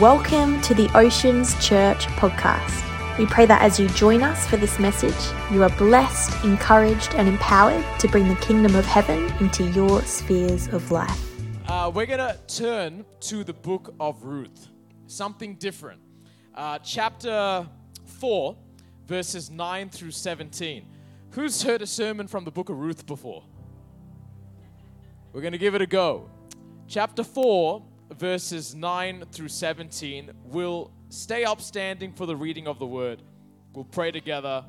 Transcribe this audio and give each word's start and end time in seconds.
Welcome 0.00 0.62
to 0.62 0.72
the 0.72 0.88
Oceans 0.96 1.52
Church 1.62 2.06
podcast. 2.16 3.18
We 3.18 3.26
pray 3.26 3.44
that 3.44 3.60
as 3.60 3.78
you 3.78 3.86
join 3.88 4.22
us 4.22 4.46
for 4.46 4.56
this 4.56 4.78
message, 4.78 5.12
you 5.52 5.62
are 5.62 5.68
blessed, 5.76 6.42
encouraged, 6.42 7.14
and 7.16 7.28
empowered 7.28 7.84
to 7.98 8.08
bring 8.08 8.26
the 8.26 8.34
kingdom 8.36 8.76
of 8.76 8.86
heaven 8.86 9.30
into 9.40 9.64
your 9.72 10.00
spheres 10.00 10.68
of 10.68 10.90
life. 10.90 11.22
Uh, 11.68 11.92
we're 11.94 12.06
going 12.06 12.18
to 12.18 12.38
turn 12.46 13.04
to 13.20 13.44
the 13.44 13.52
book 13.52 13.94
of 14.00 14.24
Ruth, 14.24 14.68
something 15.06 15.56
different. 15.56 16.00
Uh, 16.54 16.78
chapter 16.78 17.68
4, 18.06 18.56
verses 19.06 19.50
9 19.50 19.90
through 19.90 20.12
17. 20.12 20.86
Who's 21.32 21.62
heard 21.62 21.82
a 21.82 21.86
sermon 21.86 22.26
from 22.26 22.44
the 22.44 22.50
book 22.50 22.70
of 22.70 22.78
Ruth 22.78 23.04
before? 23.04 23.44
We're 25.34 25.42
going 25.42 25.52
to 25.52 25.58
give 25.58 25.74
it 25.74 25.82
a 25.82 25.86
go. 25.86 26.30
Chapter 26.88 27.22
4, 27.22 27.82
verses 28.20 28.74
9 28.74 29.24
through 29.32 29.48
17. 29.48 30.30
We'll 30.44 30.92
stay 31.08 31.44
upstanding 31.44 32.12
for 32.12 32.26
the 32.26 32.36
reading 32.36 32.68
of 32.68 32.78
the 32.78 32.86
word. 32.86 33.22
We'll 33.72 33.86
pray 33.86 34.10
together, 34.10 34.62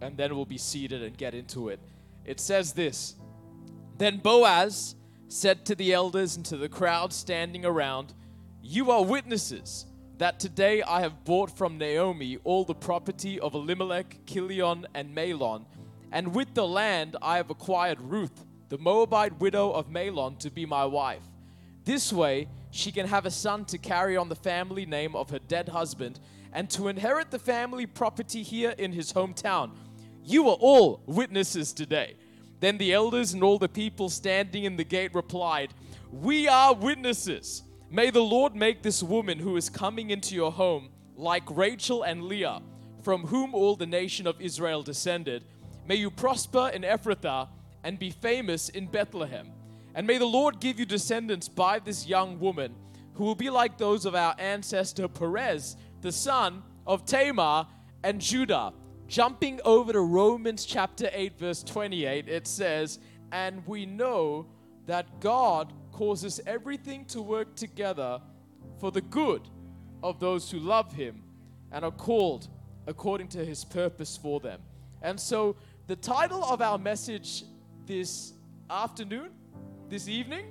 and 0.00 0.16
then 0.16 0.34
we'll 0.34 0.44
be 0.44 0.58
seated 0.58 1.04
and 1.04 1.16
get 1.16 1.32
into 1.32 1.68
it. 1.68 1.78
It 2.24 2.40
says 2.40 2.72
this 2.72 3.14
Then 3.96 4.18
Boaz 4.18 4.96
said 5.28 5.64
to 5.66 5.76
the 5.76 5.92
elders 5.92 6.34
and 6.34 6.44
to 6.46 6.56
the 6.56 6.68
crowd 6.68 7.12
standing 7.12 7.64
around, 7.64 8.12
You 8.60 8.90
are 8.90 9.04
witnesses 9.04 9.86
that 10.18 10.40
today 10.40 10.82
I 10.82 11.00
have 11.00 11.24
bought 11.24 11.56
from 11.56 11.78
Naomi 11.78 12.38
all 12.42 12.64
the 12.64 12.74
property 12.74 13.38
of 13.38 13.54
Elimelech, 13.54 14.18
Kilion, 14.26 14.84
and 14.94 15.14
Mahlon, 15.14 15.64
and 16.10 16.34
with 16.34 16.54
the 16.54 16.66
land 16.66 17.14
I 17.22 17.36
have 17.36 17.50
acquired 17.50 18.00
Ruth, 18.00 18.44
the 18.68 18.78
Moabite 18.78 19.38
widow 19.38 19.70
of 19.70 19.90
Mahlon, 19.90 20.40
to 20.40 20.50
be 20.50 20.66
my 20.66 20.84
wife. 20.84 21.22
This 21.86 22.12
way 22.12 22.48
she 22.72 22.90
can 22.90 23.06
have 23.06 23.26
a 23.26 23.30
son 23.30 23.64
to 23.66 23.78
carry 23.78 24.16
on 24.16 24.28
the 24.28 24.34
family 24.34 24.84
name 24.84 25.14
of 25.14 25.30
her 25.30 25.38
dead 25.38 25.68
husband 25.68 26.18
and 26.52 26.68
to 26.70 26.88
inherit 26.88 27.30
the 27.30 27.38
family 27.38 27.86
property 27.86 28.42
here 28.42 28.74
in 28.76 28.92
his 28.92 29.12
hometown. 29.12 29.70
You 30.24 30.48
are 30.48 30.56
all 30.56 31.00
witnesses 31.06 31.72
today. 31.72 32.16
Then 32.58 32.76
the 32.76 32.92
elders 32.92 33.34
and 33.34 33.42
all 33.44 33.58
the 33.58 33.68
people 33.68 34.08
standing 34.08 34.64
in 34.64 34.76
the 34.76 34.84
gate 34.84 35.14
replied, 35.14 35.74
We 36.10 36.48
are 36.48 36.74
witnesses. 36.74 37.62
May 37.88 38.10
the 38.10 38.20
Lord 38.20 38.56
make 38.56 38.82
this 38.82 39.00
woman 39.00 39.38
who 39.38 39.56
is 39.56 39.70
coming 39.70 40.10
into 40.10 40.34
your 40.34 40.50
home 40.50 40.88
like 41.14 41.44
Rachel 41.48 42.02
and 42.02 42.24
Leah, 42.24 42.62
from 43.02 43.28
whom 43.28 43.54
all 43.54 43.76
the 43.76 43.86
nation 43.86 44.26
of 44.26 44.40
Israel 44.40 44.82
descended. 44.82 45.44
May 45.86 45.94
you 45.94 46.10
prosper 46.10 46.68
in 46.74 46.82
Ephrathah 46.82 47.48
and 47.84 47.96
be 47.96 48.10
famous 48.10 48.70
in 48.70 48.88
Bethlehem. 48.88 49.52
And 49.96 50.06
may 50.06 50.18
the 50.18 50.26
Lord 50.26 50.60
give 50.60 50.78
you 50.78 50.84
descendants 50.84 51.48
by 51.48 51.78
this 51.78 52.06
young 52.06 52.38
woman, 52.38 52.74
who 53.14 53.24
will 53.24 53.34
be 53.34 53.48
like 53.48 53.78
those 53.78 54.04
of 54.04 54.14
our 54.14 54.36
ancestor 54.38 55.08
Perez, 55.08 55.74
the 56.02 56.12
son 56.12 56.62
of 56.86 57.06
Tamar 57.06 57.66
and 58.04 58.20
Judah. 58.20 58.74
Jumping 59.08 59.58
over 59.64 59.94
to 59.94 60.00
Romans 60.02 60.66
chapter 60.66 61.08
8, 61.10 61.38
verse 61.38 61.62
28, 61.62 62.28
it 62.28 62.46
says, 62.46 62.98
And 63.32 63.66
we 63.66 63.86
know 63.86 64.46
that 64.84 65.18
God 65.20 65.72
causes 65.92 66.42
everything 66.46 67.06
to 67.06 67.22
work 67.22 67.56
together 67.56 68.20
for 68.78 68.90
the 68.90 69.00
good 69.00 69.48
of 70.02 70.20
those 70.20 70.50
who 70.50 70.58
love 70.58 70.92
Him 70.92 71.22
and 71.72 71.86
are 71.86 71.90
called 71.90 72.48
according 72.86 73.28
to 73.28 73.42
His 73.42 73.64
purpose 73.64 74.14
for 74.14 74.40
them. 74.40 74.60
And 75.00 75.18
so, 75.18 75.56
the 75.86 75.96
title 75.96 76.44
of 76.44 76.60
our 76.60 76.76
message 76.76 77.44
this 77.86 78.34
afternoon 78.68 79.30
this 79.88 80.08
evening, 80.08 80.46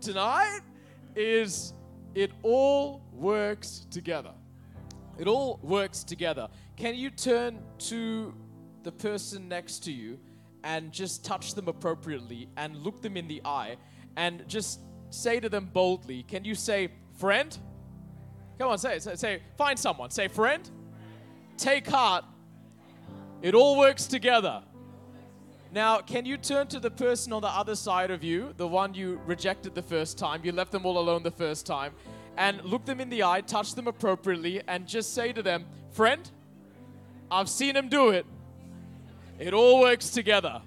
tonight, 0.00 0.60
is 1.14 1.74
It 2.14 2.32
All 2.42 3.02
Works 3.12 3.86
Together. 3.90 4.32
It 5.18 5.26
all 5.26 5.60
works 5.62 6.02
together. 6.02 6.48
Can 6.76 6.94
you 6.94 7.10
turn 7.10 7.60
to 7.78 8.34
the 8.82 8.90
person 8.90 9.46
next 9.46 9.80
to 9.80 9.92
you 9.92 10.18
and 10.64 10.90
just 10.90 11.22
touch 11.22 11.54
them 11.54 11.68
appropriately 11.68 12.48
and 12.56 12.76
look 12.76 13.02
them 13.02 13.18
in 13.18 13.28
the 13.28 13.42
eye 13.44 13.76
and 14.16 14.48
just 14.48 14.80
say 15.10 15.38
to 15.38 15.50
them 15.50 15.68
boldly, 15.70 16.22
Can 16.22 16.44
you 16.44 16.54
say, 16.54 16.88
friend? 17.18 17.56
Come 18.58 18.70
on, 18.70 18.78
say. 18.78 18.98
Say, 19.00 19.16
say 19.16 19.42
find 19.58 19.78
someone. 19.78 20.10
Say, 20.10 20.28
friend. 20.28 20.68
Take 21.58 21.86
heart. 21.86 22.24
It 23.42 23.54
all 23.54 23.78
works 23.78 24.06
together. 24.06 24.62
Now, 25.72 26.00
can 26.00 26.26
you 26.26 26.36
turn 26.36 26.66
to 26.66 26.78
the 26.78 26.90
person 26.90 27.32
on 27.32 27.40
the 27.40 27.48
other 27.48 27.74
side 27.74 28.10
of 28.10 28.22
you, 28.22 28.52
the 28.58 28.68
one 28.68 28.92
you 28.92 29.18
rejected 29.24 29.74
the 29.74 29.82
first 29.82 30.18
time, 30.18 30.42
you 30.44 30.52
left 30.52 30.70
them 30.70 30.84
all 30.84 30.98
alone 30.98 31.22
the 31.22 31.30
first 31.30 31.64
time, 31.64 31.94
and 32.36 32.62
look 32.62 32.84
them 32.84 33.00
in 33.00 33.08
the 33.08 33.22
eye, 33.22 33.40
touch 33.40 33.74
them 33.74 33.88
appropriately, 33.88 34.60
and 34.68 34.86
just 34.86 35.14
say 35.14 35.32
to 35.32 35.42
them, 35.42 35.64
Friend, 35.92 36.30
I've 37.30 37.48
seen 37.48 37.74
him 37.74 37.88
do 37.88 38.10
it. 38.10 38.26
It 39.38 39.54
all 39.54 39.80
works 39.80 40.10
together. 40.10 40.60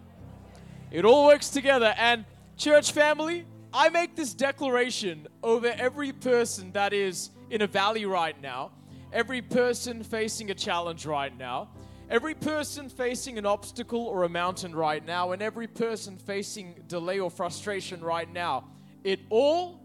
It 0.89 1.05
all 1.05 1.27
works 1.27 1.49
together. 1.49 1.93
And, 1.99 2.25
church 2.57 2.91
family, 2.91 3.45
I 3.71 3.89
make 3.89 4.15
this 4.15 4.33
declaration 4.33 5.27
over 5.43 5.67
every 5.77 6.13
person 6.13 6.71
that 6.71 6.93
is 6.93 7.29
in 7.51 7.61
a 7.61 7.67
valley 7.67 8.05
right 8.05 8.39
now, 8.41 8.71
every 9.13 9.43
person 9.43 10.01
facing 10.01 10.49
a 10.49 10.55
challenge 10.55 11.05
right 11.05 11.35
now 11.37 11.69
Every 12.09 12.35
person 12.35 12.87
facing 12.87 13.39
an 13.39 13.47
obstacle 13.47 14.05
or 14.05 14.23
a 14.23 14.29
mountain 14.29 14.75
right 14.75 15.03
now, 15.03 15.31
and 15.31 15.41
every 15.41 15.65
person 15.65 16.17
facing 16.17 16.83
delay 16.87 17.19
or 17.19 17.31
frustration 17.31 18.01
right 18.01 18.31
now, 18.31 18.65
it 19.03 19.21
all 19.29 19.81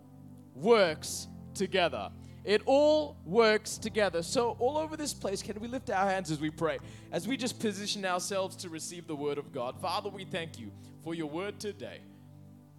works 0.54 1.28
together. 1.54 2.10
It 2.44 2.62
all 2.66 3.16
works 3.24 3.78
together. 3.78 4.22
So, 4.22 4.56
all 4.58 4.76
over 4.76 4.96
this 4.96 5.14
place, 5.14 5.42
can 5.42 5.58
we 5.60 5.68
lift 5.68 5.90
our 5.90 6.08
hands 6.08 6.30
as 6.30 6.40
we 6.40 6.50
pray? 6.50 6.78
As 7.10 7.26
we 7.26 7.36
just 7.36 7.58
position 7.58 8.04
ourselves 8.04 8.56
to 8.56 8.68
receive 8.68 9.06
the 9.06 9.16
word 9.16 9.38
of 9.38 9.52
God. 9.52 9.80
Father, 9.80 10.10
we 10.10 10.24
thank 10.24 10.58
you 10.58 10.70
for 11.02 11.14
your 11.14 11.28
word 11.28 11.58
today. 11.58 12.00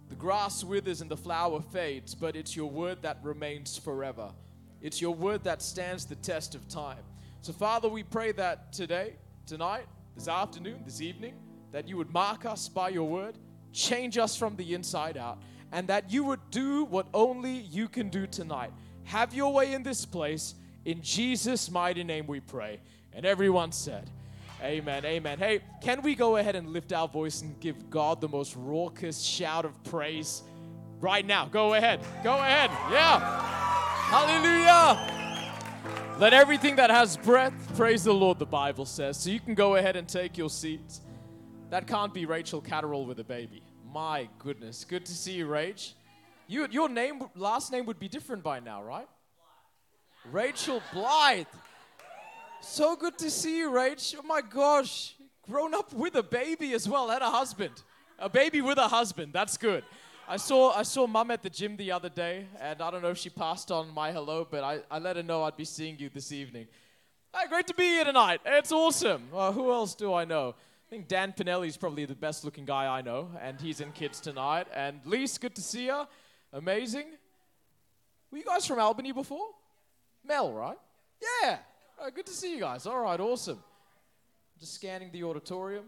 The 0.08 0.16
grass 0.16 0.62
withers 0.62 1.00
and 1.00 1.10
the 1.10 1.16
flower 1.16 1.60
fades, 1.60 2.14
but 2.14 2.36
it's 2.36 2.54
your 2.54 2.70
word 2.70 3.02
that 3.02 3.18
remains 3.22 3.76
forever. 3.76 4.30
It's 4.80 5.00
your 5.00 5.14
word 5.14 5.44
that 5.44 5.62
stands 5.62 6.04
the 6.04 6.16
test 6.16 6.54
of 6.54 6.68
time. 6.68 7.02
So, 7.40 7.52
Father, 7.52 7.88
we 7.88 8.04
pray 8.04 8.32
that 8.32 8.72
today 8.72 9.14
tonight, 9.46 9.86
this 10.14 10.28
afternoon, 10.28 10.82
this 10.84 11.00
evening, 11.00 11.34
that 11.72 11.88
you 11.88 11.96
would 11.96 12.10
mark 12.10 12.44
us 12.44 12.68
by 12.68 12.88
your 12.88 13.08
word, 13.08 13.36
change 13.72 14.18
us 14.18 14.36
from 14.36 14.56
the 14.56 14.74
inside 14.74 15.16
out, 15.16 15.38
and 15.72 15.88
that 15.88 16.12
you 16.12 16.24
would 16.24 16.40
do 16.50 16.84
what 16.84 17.06
only 17.14 17.52
you 17.52 17.88
can 17.88 18.08
do 18.08 18.26
tonight. 18.26 18.72
Have 19.04 19.34
your 19.34 19.52
way 19.52 19.72
in 19.72 19.82
this 19.82 20.04
place. 20.04 20.54
In 20.84 21.00
Jesus' 21.00 21.70
mighty 21.70 22.04
name 22.04 22.26
we 22.26 22.40
pray. 22.40 22.80
And 23.12 23.24
everyone 23.24 23.72
said, 23.72 24.08
Amen. 24.62 25.04
Amen. 25.04 25.38
Hey, 25.38 25.60
can 25.80 26.02
we 26.02 26.14
go 26.14 26.36
ahead 26.36 26.54
and 26.54 26.68
lift 26.68 26.92
our 26.92 27.08
voice 27.08 27.42
and 27.42 27.58
give 27.58 27.90
God 27.90 28.20
the 28.20 28.28
most 28.28 28.54
raucous 28.56 29.20
shout 29.20 29.64
of 29.64 29.82
praise 29.84 30.42
right 31.00 31.26
now? 31.26 31.46
Go 31.46 31.74
ahead. 31.74 32.00
Go 32.22 32.34
ahead. 32.34 32.70
Yeah. 32.90 33.18
Hallelujah. 34.08 35.21
Let 36.18 36.34
everything 36.34 36.76
that 36.76 36.90
has 36.90 37.16
breath 37.16 37.54
praise 37.76 38.04
the 38.04 38.12
Lord, 38.12 38.38
the 38.38 38.46
Bible 38.46 38.84
says. 38.86 39.16
So 39.16 39.30
you 39.30 39.40
can 39.40 39.54
go 39.54 39.76
ahead 39.76 39.96
and 39.96 40.06
take 40.06 40.38
your 40.38 40.50
seats. 40.50 41.00
That 41.70 41.86
can't 41.86 42.14
be 42.14 42.26
Rachel 42.26 42.60
Catterall 42.60 43.06
with 43.06 43.18
a 43.18 43.24
baby. 43.24 43.62
My 43.92 44.28
goodness. 44.38 44.84
Good 44.84 45.06
to 45.06 45.12
see 45.12 45.32
you, 45.32 45.46
Rach. 45.46 45.94
You, 46.46 46.68
your 46.70 46.88
name, 46.88 47.24
last 47.34 47.72
name 47.72 47.86
would 47.86 47.98
be 47.98 48.08
different 48.08 48.42
by 48.42 48.60
now, 48.60 48.82
right? 48.82 49.08
Rachel 50.30 50.82
Blythe. 50.92 51.46
So 52.60 52.94
good 52.94 53.18
to 53.18 53.30
see 53.30 53.58
you, 53.58 53.70
Rach. 53.70 54.14
Oh 54.16 54.22
my 54.22 54.42
gosh. 54.42 55.16
Grown 55.42 55.74
up 55.74 55.92
with 55.92 56.14
a 56.14 56.22
baby 56.22 56.72
as 56.74 56.88
well, 56.88 57.10
and 57.10 57.22
a 57.22 57.30
husband. 57.30 57.82
A 58.18 58.28
baby 58.28 58.60
with 58.60 58.78
a 58.78 58.86
husband. 58.86 59.32
That's 59.32 59.56
good. 59.56 59.82
I 60.28 60.36
saw 60.36 60.72
I 60.72 60.82
saw 60.84 61.06
mum 61.06 61.30
at 61.30 61.42
the 61.42 61.50
gym 61.50 61.76
the 61.76 61.90
other 61.90 62.08
day, 62.08 62.46
and 62.60 62.80
I 62.80 62.90
don't 62.90 63.02
know 63.02 63.10
if 63.10 63.18
she 63.18 63.30
passed 63.30 63.70
on 63.72 63.92
my 63.92 64.12
hello, 64.12 64.46
but 64.48 64.62
I, 64.62 64.80
I 64.90 64.98
let 64.98 65.16
her 65.16 65.22
know 65.22 65.42
I'd 65.42 65.56
be 65.56 65.64
seeing 65.64 65.98
you 65.98 66.08
this 66.08 66.30
evening. 66.30 66.68
Hey, 67.34 67.48
great 67.48 67.66
to 67.66 67.74
be 67.74 67.84
here 67.84 68.04
tonight. 68.04 68.40
It's 68.46 68.72
awesome. 68.72 69.28
Uh, 69.34 69.52
who 69.52 69.72
else 69.72 69.94
do 69.94 70.14
I 70.14 70.24
know? 70.24 70.54
I 70.86 70.90
think 70.90 71.08
Dan 71.08 71.32
Pinelli's 71.36 71.76
probably 71.76 72.04
the 72.04 72.14
best 72.14 72.44
looking 72.44 72.64
guy 72.64 72.86
I 72.86 73.02
know, 73.02 73.30
and 73.40 73.60
he's 73.60 73.80
in 73.80 73.90
kids 73.92 74.20
tonight. 74.20 74.68
And 74.74 75.00
Lise, 75.04 75.38
good 75.38 75.54
to 75.56 75.62
see 75.62 75.86
you. 75.86 76.04
Amazing. 76.52 77.06
Were 78.30 78.38
you 78.38 78.44
guys 78.44 78.66
from 78.66 78.78
Albany 78.78 79.12
before? 79.12 79.48
Mel, 80.24 80.52
right? 80.52 80.78
Yeah. 81.42 81.58
Oh, 82.00 82.10
good 82.10 82.26
to 82.26 82.32
see 82.32 82.54
you 82.54 82.60
guys. 82.60 82.86
All 82.86 83.00
right, 83.00 83.18
awesome. 83.18 83.62
Just 84.60 84.74
scanning 84.74 85.10
the 85.12 85.24
auditorium. 85.24 85.84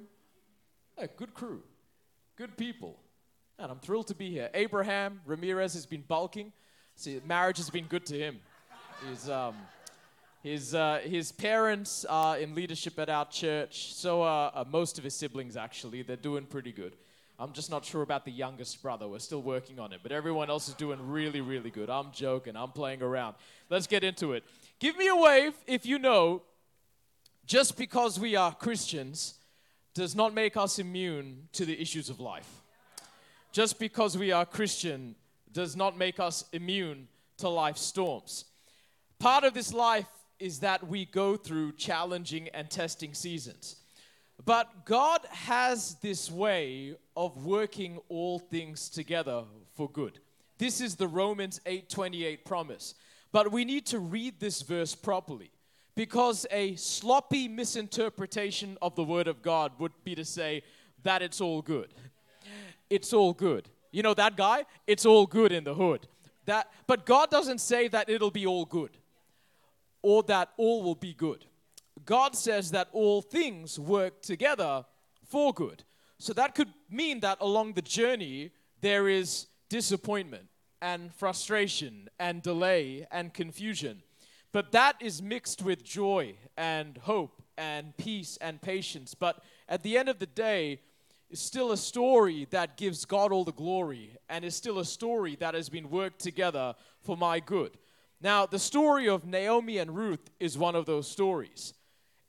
Hey, 0.97 1.09
good 1.17 1.35
crew, 1.35 1.63
good 2.37 2.57
people. 2.57 2.99
And 3.59 3.71
I'm 3.71 3.79
thrilled 3.79 4.09
to 4.09 4.15
be 4.15 4.31
here. 4.31 4.51
Abraham 4.53 5.21
Ramirez 5.27 5.75
has 5.75 5.87
been 5.87 6.03
bulking. 6.07 6.53
See, 6.97 7.21
marriage 7.27 7.59
has 7.59 7.71
been 7.71 7.87
good 7.87 8.05
to 8.07 8.19
him. 8.19 8.41
His, 9.09 9.31
um, 9.31 9.55
his, 10.43 10.75
uh, 10.75 11.01
his 11.05 11.31
parents 11.31 12.05
are 12.05 12.39
in 12.39 12.55
leadership 12.55 12.99
at 12.99 13.09
our 13.09 13.27
church. 13.27 13.95
So 13.95 14.23
are 14.23 14.53
uh, 14.55 14.65
most 14.69 14.99
of 14.99 15.05
his 15.05 15.15
siblings, 15.15 15.57
actually. 15.57 16.03
They're 16.03 16.17
doing 16.17 16.47
pretty 16.47 16.73
good. 16.73 16.95
I'm 17.39 17.53
just 17.53 17.71
not 17.71 17.85
sure 17.85 18.03
about 18.03 18.25
the 18.25 18.31
youngest 18.31 18.81
brother. 18.83 19.09
We're 19.09 19.19
still 19.19 19.43
working 19.43 19.81
on 19.81 19.93
it, 19.93 20.01
but 20.03 20.13
everyone 20.13 20.51
else 20.51 20.69
is 20.69 20.75
doing 20.75 21.09
really, 21.09 21.41
really 21.41 21.71
good. 21.71 21.91
I'm 21.91 22.13
joking. 22.13 22.57
I'm 22.57 22.71
playing 22.71 23.03
around. 23.03 23.35
Let's 23.71 23.89
get 23.89 24.05
into 24.05 24.33
it. 24.33 24.45
Give 24.79 24.97
me 24.97 25.09
a 25.09 25.17
wave 25.17 25.55
if 25.67 25.85
you 25.85 25.99
know 25.99 26.43
just 27.47 27.77
because 27.77 28.19
we 28.19 28.37
are 28.37 28.55
Christians 28.55 29.35
does 29.95 30.15
not 30.15 30.33
make 30.33 30.57
us 30.57 30.79
immune 30.79 31.49
to 31.53 31.65
the 31.65 31.81
issues 31.81 32.09
of 32.09 32.21
life. 32.21 32.64
Just 33.55 33.79
because 33.79 34.19
we 34.19 34.33
are 34.33 34.45
Christian 34.45 35.15
does 35.53 35.77
not 35.77 35.97
make 35.97 36.19
us 36.19 36.45
immune 36.53 37.07
to 37.37 37.49
life's 37.49 37.83
storms. 37.83 38.47
Part 39.21 39.45
of 39.45 39.55
this 39.55 39.73
life 39.73 40.09
is 40.41 40.59
that 40.59 40.89
we 40.89 41.05
go 41.05 41.37
through 41.37 41.77
challenging 41.77 42.49
and 42.49 42.69
testing 42.69 43.15
seasons. 43.15 43.77
But 44.45 44.85
God 44.85 45.21
has 45.31 45.95
this 46.03 46.33
way 46.33 46.97
of 47.17 47.45
working 47.45 48.01
all 48.09 48.41
things 48.41 48.89
together 48.89 49.45
for 49.77 49.89
good. 49.89 50.19
This 50.59 50.81
is 50.81 50.97
the 50.97 51.07
Romans 51.07 51.61
8:28 51.65 52.45
promise. 52.45 52.97
But 53.31 53.53
we 53.53 53.65
need 53.65 53.87
to 53.87 54.01
read 54.01 54.41
this 54.41 54.63
verse 54.63 54.97
properly 54.97 55.53
because 55.95 56.45
a 56.51 56.75
sloppy 56.75 57.47
misinterpretation 57.47 58.79
of 58.83 58.97
the 58.97 59.05
word 59.05 59.29
of 59.29 59.43
God 59.43 59.79
would 59.79 59.93
be 60.03 60.17
to 60.17 60.25
say 60.25 60.65
that 61.05 61.23
it's 61.23 61.41
all 61.41 61.63
good. 61.63 61.95
It's 62.95 63.13
all 63.13 63.33
good. 63.33 63.69
You 63.91 64.05
know 64.05 64.15
that 64.15 64.37
guy? 64.37 64.67
It's 64.87 65.05
all 65.05 65.27
good 65.27 65.51
in 65.51 65.65
the 65.65 65.75
hood. 65.75 66.07
That 66.47 66.71
but 66.87 67.05
God 67.05 67.29
doesn't 67.29 67.61
say 67.61 67.89
that 67.89 68.09
it'll 68.09 68.31
be 68.31 68.47
all 68.47 68.65
good 68.65 68.97
or 70.03 70.23
that 70.25 70.51
all 70.57 70.85
will 70.85 70.95
be 70.95 71.13
good. 71.13 71.45
God 72.05 72.37
says 72.37 72.71
that 72.71 72.89
all 72.93 73.21
things 73.21 73.81
work 73.81 74.23
together 74.23 74.85
for 75.27 75.53
good. 75.53 75.83
So 76.19 76.33
that 76.35 76.55
could 76.55 76.69
mean 76.89 77.19
that 77.21 77.39
along 77.41 77.73
the 77.73 77.83
journey 77.83 78.53
there 78.81 79.09
is 79.09 79.49
disappointment 79.69 80.47
and 80.81 81.13
frustration 81.13 82.09
and 82.21 82.43
delay 82.43 83.09
and 83.11 83.35
confusion. 83.35 84.05
But 84.53 84.71
that 84.71 84.95
is 85.01 85.21
mixed 85.21 85.63
with 85.63 85.83
joy 85.83 86.37
and 86.57 86.97
hope 86.99 87.43
and 87.59 87.97
peace 87.97 88.39
and 88.41 88.63
patience. 88.63 89.15
But 89.15 89.43
at 89.69 89.83
the 89.83 89.99
end 89.99 90.09
of 90.09 90.21
the 90.21 90.27
day, 90.27 90.81
it's 91.35 91.43
still 91.43 91.73
a 91.73 91.77
story 91.77 92.47
that 92.51 92.77
gives 92.77 93.05
God 93.05 93.33
all 93.33 93.43
the 93.43 93.51
glory 93.51 94.17
and 94.29 94.45
is 94.45 94.55
still 94.55 94.79
a 94.79 94.85
story 94.85 95.35
that 95.41 95.53
has 95.53 95.69
been 95.69 95.91
worked 95.91 96.21
together 96.21 96.77
for 97.03 97.17
my 97.17 97.41
good. 97.41 97.73
Now, 98.21 98.47
the 98.47 98.61
story 98.61 99.09
of 99.09 99.25
Naomi 99.25 99.79
and 99.79 99.97
Ruth 99.97 100.31
is 100.39 100.57
one 100.57 100.77
of 100.77 100.87
those 100.87 101.11
stories. 101.11 101.75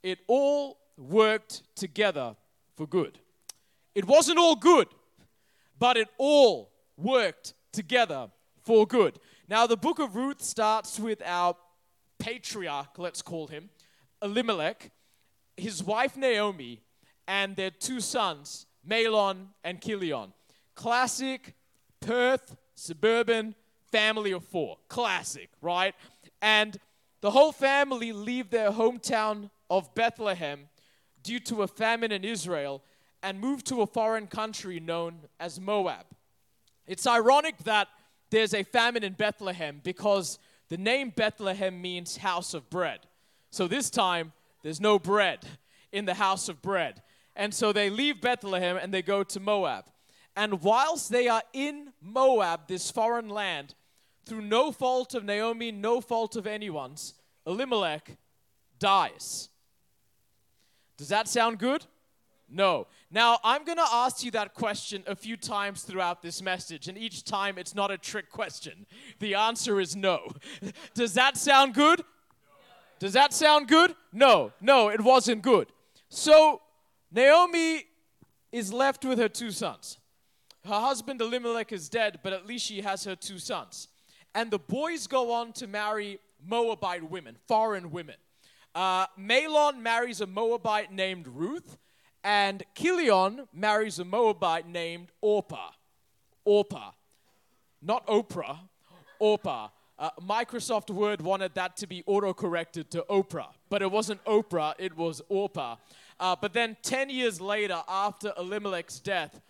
It 0.01 0.17
all 0.25 0.79
worked 0.97 1.61
together 1.75 2.35
for 2.75 2.87
good. 2.87 3.19
It 3.93 4.05
wasn't 4.05 4.39
all 4.39 4.55
good, 4.55 4.87
but 5.77 5.97
it 5.97 6.07
all 6.17 6.71
worked 6.97 7.53
together 7.73 8.31
for 8.63 8.87
good. 8.87 9.19
Now, 9.47 9.67
the 9.67 9.77
book 9.77 9.99
of 9.99 10.15
Ruth 10.15 10.41
starts 10.41 10.99
with 10.99 11.21
our 11.23 11.55
patriarch, 12.17 12.97
let's 12.97 13.21
call 13.21 13.45
him, 13.45 13.69
Elimelech, 14.23 14.89
his 15.57 15.83
wife 15.83 16.17
Naomi, 16.17 16.81
and 17.27 17.55
their 17.55 17.69
two 17.69 17.99
sons, 17.99 18.65
Mahlon 18.87 19.47
and 19.63 19.81
Chilion. 19.81 20.33
Classic 20.75 21.53
Perth 21.99 22.55
suburban 22.75 23.55
family 23.91 24.31
of 24.31 24.43
four. 24.43 24.77
Classic, 24.87 25.49
right? 25.61 25.95
And 26.41 26.79
the 27.21 27.31
whole 27.31 27.51
family 27.51 28.11
leave 28.11 28.49
their 28.49 28.71
hometown 28.71 29.49
of 29.69 29.93
Bethlehem 29.95 30.67
due 31.23 31.39
to 31.39 31.63
a 31.63 31.67
famine 31.67 32.11
in 32.11 32.23
Israel 32.23 32.83
and 33.23 33.39
move 33.39 33.63
to 33.63 33.81
a 33.81 33.87
foreign 33.87 34.27
country 34.27 34.79
known 34.79 35.21
as 35.39 35.59
Moab. 35.59 36.05
It's 36.85 37.07
ironic 37.07 37.57
that 37.63 37.87
there's 38.29 38.53
a 38.53 38.63
famine 38.63 39.03
in 39.03 39.13
Bethlehem 39.13 39.81
because 39.83 40.37
the 40.69 40.77
name 40.77 41.11
Bethlehem 41.15 41.81
means 41.81 42.17
house 42.17 42.53
of 42.53 42.69
bread. 42.69 42.99
So 43.49 43.67
this 43.67 43.89
time, 43.89 44.33
there's 44.61 44.81
no 44.81 44.99
bread 44.99 45.39
in 45.91 46.05
the 46.05 46.13
house 46.15 46.49
of 46.49 46.61
bread. 46.61 47.01
And 47.35 47.53
so 47.53 47.73
they 47.73 47.89
leave 47.89 48.21
Bethlehem 48.21 48.77
and 48.77 48.93
they 48.93 49.01
go 49.01 49.23
to 49.23 49.39
Moab. 49.39 49.85
And 50.35 50.61
whilst 50.61 51.11
they 51.11 51.27
are 51.27 51.43
in 51.53 51.93
Moab, 52.01 52.67
this 52.67 52.91
foreign 52.91 53.29
land, 53.29 53.73
through 54.25 54.41
no 54.41 54.71
fault 54.71 55.13
of 55.13 55.23
Naomi, 55.23 55.71
no 55.71 56.01
fault 56.01 56.35
of 56.35 56.47
anyone's, 56.47 57.13
Elimelech 57.45 58.17
dies. 58.79 59.49
Does 60.97 61.09
that 61.09 61.27
sound 61.27 61.59
good? 61.59 61.85
No. 62.49 62.87
Now, 63.11 63.39
I'm 63.43 63.63
going 63.65 63.77
to 63.77 63.87
ask 63.91 64.23
you 64.23 64.31
that 64.31 64.53
question 64.53 65.03
a 65.07 65.15
few 65.15 65.35
times 65.35 65.83
throughout 65.83 66.21
this 66.21 66.41
message, 66.41 66.87
and 66.87 66.97
each 66.97 67.23
time 67.23 67.57
it's 67.57 67.75
not 67.75 67.91
a 67.91 67.97
trick 67.97 68.29
question. 68.29 68.85
The 69.19 69.35
answer 69.35 69.79
is 69.79 69.95
no. 69.95 70.27
Does 70.93 71.13
that 71.15 71.37
sound 71.37 71.73
good? 71.73 72.03
Does 72.99 73.13
that 73.13 73.33
sound 73.33 73.67
good? 73.67 73.95
No, 74.13 74.53
no, 74.61 74.89
it 74.89 75.01
wasn't 75.01 75.41
good. 75.41 75.67
So, 76.09 76.61
Naomi 77.15 77.85
is 78.51 78.73
left 78.73 79.05
with 79.05 79.17
her 79.19 79.29
two 79.29 79.49
sons. 79.49 79.99
Her 80.65 80.81
husband 80.81 81.21
Elimelech 81.21 81.71
is 81.71 81.87
dead, 81.87 82.19
but 82.21 82.33
at 82.33 82.45
least 82.45 82.65
she 82.65 82.81
has 82.81 83.05
her 83.05 83.15
two 83.15 83.39
sons. 83.39 83.87
And 84.33 84.51
the 84.51 84.59
boys 84.59 85.07
go 85.07 85.31
on 85.31 85.53
to 85.53 85.65
marry 85.65 86.19
Moabite 86.45 87.09
women, 87.09 87.37
foreign 87.47 87.91
women. 87.91 88.15
Uh, 88.73 89.05
Mahlon 89.17 89.79
marries 89.79 90.19
a 90.19 90.27
Moabite 90.27 90.91
named 90.91 91.29
Ruth, 91.29 91.77
and 92.21 92.63
Chilion 92.75 93.47
marries 93.53 93.97
a 93.99 94.03
Moabite 94.03 94.67
named 94.67 95.07
Orpah. 95.21 95.69
Orpah. 96.43 96.91
Not 97.81 98.05
Oprah, 98.07 98.57
Orpah. 99.19 99.69
Uh, 99.97 100.09
Microsoft 100.21 100.89
Word 100.89 101.21
wanted 101.21 101.53
that 101.55 101.77
to 101.77 101.87
be 101.87 102.03
auto-corrected 102.05 102.91
to 102.91 103.05
Oprah, 103.09 103.53
but 103.69 103.81
it 103.81 103.89
wasn't 103.89 104.21
Oprah, 104.25 104.73
it 104.77 104.97
was 104.97 105.21
Orpah. 105.29 105.77
Uh, 106.19 106.35
but 106.39 106.53
then 106.53 106.77
10 106.81 107.09
years 107.09 107.41
later, 107.41 107.81
after 107.87 108.33
Elimelech's 108.37 108.99
death, 108.99 109.41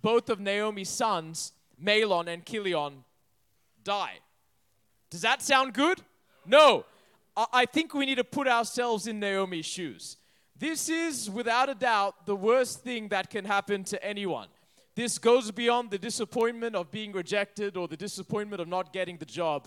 both 0.00 0.28
of 0.30 0.40
Naomi's 0.40 0.88
sons, 0.88 1.52
Mahlon 1.82 2.28
and 2.32 2.44
Kilion, 2.44 3.04
die. 3.82 4.18
Does 5.10 5.22
that 5.22 5.42
sound 5.42 5.74
good? 5.74 6.00
No. 6.46 6.84
I, 7.36 7.46
I 7.52 7.66
think 7.66 7.94
we 7.94 8.06
need 8.06 8.16
to 8.16 8.24
put 8.24 8.46
ourselves 8.46 9.06
in 9.06 9.20
Naomi's 9.20 9.66
shoes. 9.66 10.16
This 10.56 10.88
is, 10.88 11.28
without 11.28 11.68
a 11.68 11.74
doubt, 11.74 12.26
the 12.26 12.36
worst 12.36 12.84
thing 12.84 13.08
that 13.08 13.30
can 13.30 13.44
happen 13.44 13.82
to 13.84 14.04
anyone. 14.04 14.48
This 14.94 15.18
goes 15.18 15.50
beyond 15.50 15.90
the 15.90 15.98
disappointment 15.98 16.76
of 16.76 16.90
being 16.90 17.12
rejected 17.12 17.76
or 17.76 17.88
the 17.88 17.96
disappointment 17.96 18.60
of 18.60 18.68
not 18.68 18.92
getting 18.92 19.16
the 19.16 19.24
job. 19.24 19.66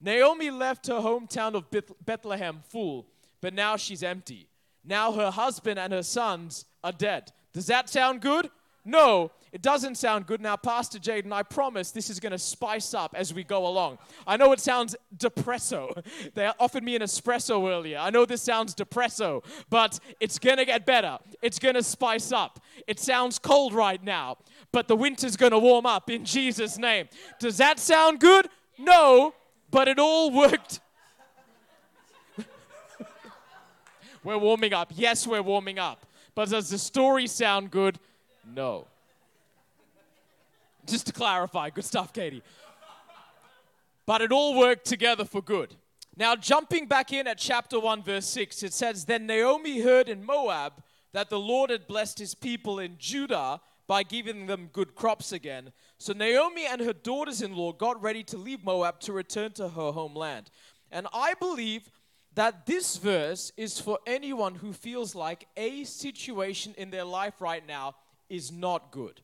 Naomi 0.00 0.50
left 0.50 0.88
her 0.88 0.94
hometown 1.00 1.54
of 1.54 1.64
Bethlehem 2.04 2.60
full, 2.68 3.06
but 3.40 3.54
now 3.54 3.76
she's 3.76 4.02
empty. 4.02 4.48
Now 4.84 5.12
her 5.12 5.30
husband 5.30 5.78
and 5.78 5.92
her 5.92 6.02
sons 6.02 6.66
are 6.82 6.92
dead. 6.92 7.32
Does 7.52 7.66
that 7.66 7.88
sound 7.88 8.20
good? 8.20 8.50
No, 8.84 9.30
it 9.50 9.62
doesn't 9.62 9.94
sound 9.94 10.26
good. 10.26 10.42
Now, 10.42 10.56
Pastor 10.56 10.98
Jaden, 10.98 11.32
I 11.32 11.42
promise 11.42 11.90
this 11.90 12.10
is 12.10 12.20
going 12.20 12.32
to 12.32 12.38
spice 12.38 12.92
up 12.92 13.14
as 13.16 13.32
we 13.32 13.42
go 13.42 13.66
along. 13.66 13.98
I 14.26 14.36
know 14.36 14.52
it 14.52 14.60
sounds 14.60 14.94
depresso. 15.16 16.04
They 16.34 16.50
offered 16.58 16.82
me 16.82 16.96
an 16.96 17.02
espresso 17.02 17.70
earlier. 17.70 17.98
I 17.98 18.10
know 18.10 18.24
this 18.24 18.42
sounds 18.42 18.74
depresso, 18.74 19.44
but 19.70 20.00
it's 20.20 20.38
going 20.38 20.56
to 20.56 20.64
get 20.64 20.84
better. 20.84 21.18
It's 21.40 21.58
going 21.58 21.76
to 21.76 21.82
spice 21.82 22.32
up. 22.32 22.60
It 22.86 22.98
sounds 22.98 23.38
cold 23.38 23.72
right 23.72 24.02
now, 24.02 24.38
but 24.72 24.88
the 24.88 24.96
winter's 24.96 25.36
going 25.36 25.52
to 25.52 25.58
warm 25.58 25.86
up 25.86 26.10
in 26.10 26.24
Jesus' 26.36 26.76
name. 26.76 27.08
Does 27.38 27.56
that 27.58 27.78
sound 27.78 28.20
good? 28.20 28.48
No, 28.78 29.34
but 29.70 29.88
it 29.88 29.98
all 29.98 30.30
worked. 30.30 30.80
We're 34.24 34.38
warming 34.38 34.72
up. 34.72 34.92
Yes, 34.94 35.26
we're 35.26 35.42
warming 35.42 35.78
up. 35.78 36.06
But 36.34 36.48
does 36.48 36.70
the 36.70 36.78
story 36.78 37.26
sound 37.26 37.70
good? 37.70 37.98
No. 38.54 38.86
Just 40.86 41.06
to 41.06 41.12
clarify, 41.12 41.70
good 41.70 41.84
stuff, 41.84 42.12
Katie. 42.12 42.42
But 44.06 44.20
it 44.20 44.32
all 44.32 44.58
worked 44.58 44.84
together 44.84 45.24
for 45.24 45.40
good. 45.40 45.74
Now, 46.16 46.36
jumping 46.36 46.86
back 46.86 47.12
in 47.12 47.26
at 47.26 47.38
chapter 47.38 47.80
1, 47.80 48.02
verse 48.02 48.26
6, 48.26 48.62
it 48.62 48.72
says, 48.72 49.04
Then 49.04 49.26
Naomi 49.26 49.80
heard 49.80 50.08
in 50.08 50.24
Moab 50.24 50.82
that 51.12 51.30
the 51.30 51.38
Lord 51.38 51.70
had 51.70 51.86
blessed 51.86 52.18
his 52.18 52.34
people 52.34 52.78
in 52.78 52.96
Judah 52.98 53.60
by 53.86 54.02
giving 54.02 54.46
them 54.46 54.70
good 54.72 54.94
crops 54.94 55.32
again. 55.32 55.72
So 55.98 56.12
Naomi 56.12 56.66
and 56.66 56.80
her 56.80 56.92
daughters 56.92 57.42
in 57.42 57.54
law 57.54 57.72
got 57.72 58.02
ready 58.02 58.22
to 58.24 58.36
leave 58.36 58.64
Moab 58.64 59.00
to 59.00 59.12
return 59.12 59.52
to 59.52 59.68
her 59.68 59.92
homeland. 59.92 60.50
And 60.90 61.06
I 61.12 61.34
believe 61.34 61.90
that 62.34 62.66
this 62.66 62.96
verse 62.96 63.52
is 63.56 63.80
for 63.80 63.98
anyone 64.06 64.56
who 64.56 64.72
feels 64.72 65.14
like 65.14 65.46
a 65.56 65.84
situation 65.84 66.74
in 66.76 66.90
their 66.90 67.04
life 67.04 67.40
right 67.40 67.66
now 67.66 67.94
is 68.28 68.50
not 68.50 68.90
good. 68.90 69.20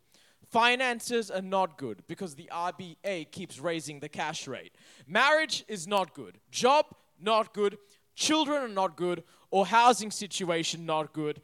Finances 0.48 1.30
are 1.30 1.42
not 1.42 1.78
good 1.78 2.02
because 2.08 2.34
the 2.34 2.48
RBA 2.52 3.30
keeps 3.30 3.58
raising 3.60 4.00
the 4.00 4.08
cash 4.08 4.48
rate. 4.48 4.72
Marriage 5.06 5.64
is 5.68 5.86
not 5.86 6.14
good. 6.14 6.38
Job, 6.50 6.86
not 7.20 7.54
good. 7.54 7.78
Children 8.14 8.62
are 8.62 8.68
not 8.68 8.96
good. 8.96 9.22
Or 9.50 9.66
housing 9.66 10.10
situation, 10.10 10.86
not 10.86 11.12
good. 11.12 11.40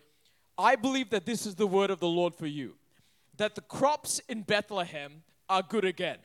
I 0.56 0.76
believe 0.76 1.11
that 1.11 1.26
this 1.26 1.46
is 1.46 1.56
the 1.56 1.66
word 1.66 1.90
of 1.90 1.99
the 2.00 2.08
Lord 2.08 2.35
for 2.35 2.46
you. 2.46 2.76
that 3.37 3.54
the 3.54 3.61
crops 3.61 4.20
in 4.28 4.42
Bethlehem 4.42 5.23
are 5.49 5.62
good 5.62 5.85
again. 5.85 6.19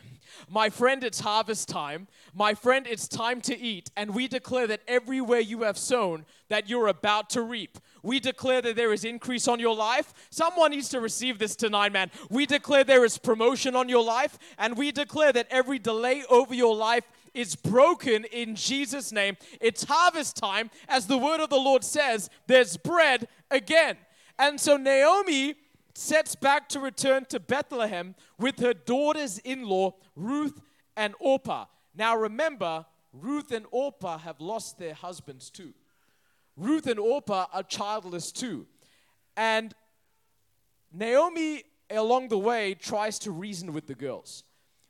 My 0.50 0.70
friend, 0.70 1.04
it's 1.04 1.20
harvest 1.20 1.68
time. 1.70 2.08
My 2.34 2.54
friend, 2.54 2.88
it's 2.88 3.08
time 3.08 3.42
to 3.42 3.60
eat. 3.60 3.92
And 3.98 4.16
we 4.16 4.28
declare 4.28 4.68
that 4.68 4.82
everywhere 4.88 5.40
you 5.40 5.64
have 5.64 5.78
sown, 5.78 6.26
that 6.50 6.70
you're 6.70 6.88
about 6.88 7.30
to 7.32 7.42
reap. 7.42 7.78
We 8.04 8.20
declare 8.20 8.62
that 8.62 8.76
there 8.76 8.94
is 8.94 9.04
increase 9.04 9.48
on 9.48 9.60
your 9.60 9.76
life. 9.76 10.14
Someone 10.30 10.72
needs 10.72 10.90
to 10.90 11.00
receive 11.00 11.40
this 11.40 11.56
tonight, 11.56 11.92
man. 11.92 12.12
We 12.30 12.46
declare 12.46 12.84
there 12.84 13.06
is 13.06 13.18
promotion 13.18 13.76
on 13.76 13.90
your 13.90 14.04
life. 14.04 14.38
And 14.58 14.78
we 14.78 14.92
declare 14.92 15.34
that 15.34 15.48
every 15.50 15.80
delay 15.80 16.24
over 16.30 16.54
your 16.54 16.76
life 16.76 17.04
is 17.34 17.56
broken 17.56 18.26
in 18.26 18.56
Jesus' 18.56 19.12
name. 19.12 19.38
It's 19.60 19.84
harvest 19.84 20.36
time. 20.36 20.70
As 20.88 21.08
the 21.08 21.18
word 21.18 21.40
of 21.40 21.50
the 21.50 21.58
Lord 21.58 21.84
says, 21.84 22.30
there's 22.48 22.78
bread 22.78 23.28
again. 23.50 23.98
And 24.38 24.60
so 24.60 24.78
Naomi 24.78 25.56
sets 25.94 26.36
back 26.36 26.70
to 26.70 26.80
return 26.80 27.26
to 27.26 27.40
Bethlehem 27.40 28.16
with 28.38 28.60
her 28.60 28.74
daughters 28.74 29.38
in 29.40 29.64
law, 29.64 29.96
Ruth 30.16 30.62
and 30.96 31.14
Orpah. 31.20 31.66
Now 31.96 32.16
remember, 32.16 32.86
Ruth 33.14 33.52
and 33.52 33.66
Orpah 33.72 34.20
have 34.20 34.40
lost 34.40 34.80
their 34.80 34.94
husbands 34.94 35.50
too. 35.50 35.74
Ruth 36.56 36.88
and 36.88 37.00
Orpah 37.00 37.48
are 37.54 37.64
childless 37.64 38.32
too. 38.32 38.68
And 39.36 39.74
Naomi, 40.94 41.64
along 41.90 42.30
the 42.30 42.38
way, 42.38 42.74
tries 42.74 43.20
to 43.20 43.32
reason 43.32 43.74
with 43.74 43.88
the 43.88 43.96
girls. 43.96 44.44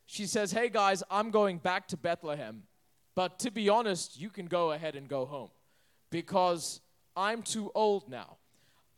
She 0.05 0.25
says, 0.25 0.51
Hey 0.51 0.69
guys, 0.69 1.03
I'm 1.09 1.31
going 1.31 1.57
back 1.57 1.87
to 1.89 1.97
Bethlehem, 1.97 2.63
but 3.15 3.39
to 3.39 3.51
be 3.51 3.69
honest, 3.69 4.19
you 4.19 4.29
can 4.29 4.47
go 4.47 4.71
ahead 4.71 4.95
and 4.95 5.07
go 5.07 5.25
home 5.25 5.49
because 6.09 6.81
I'm 7.15 7.41
too 7.41 7.71
old 7.73 8.09
now. 8.09 8.37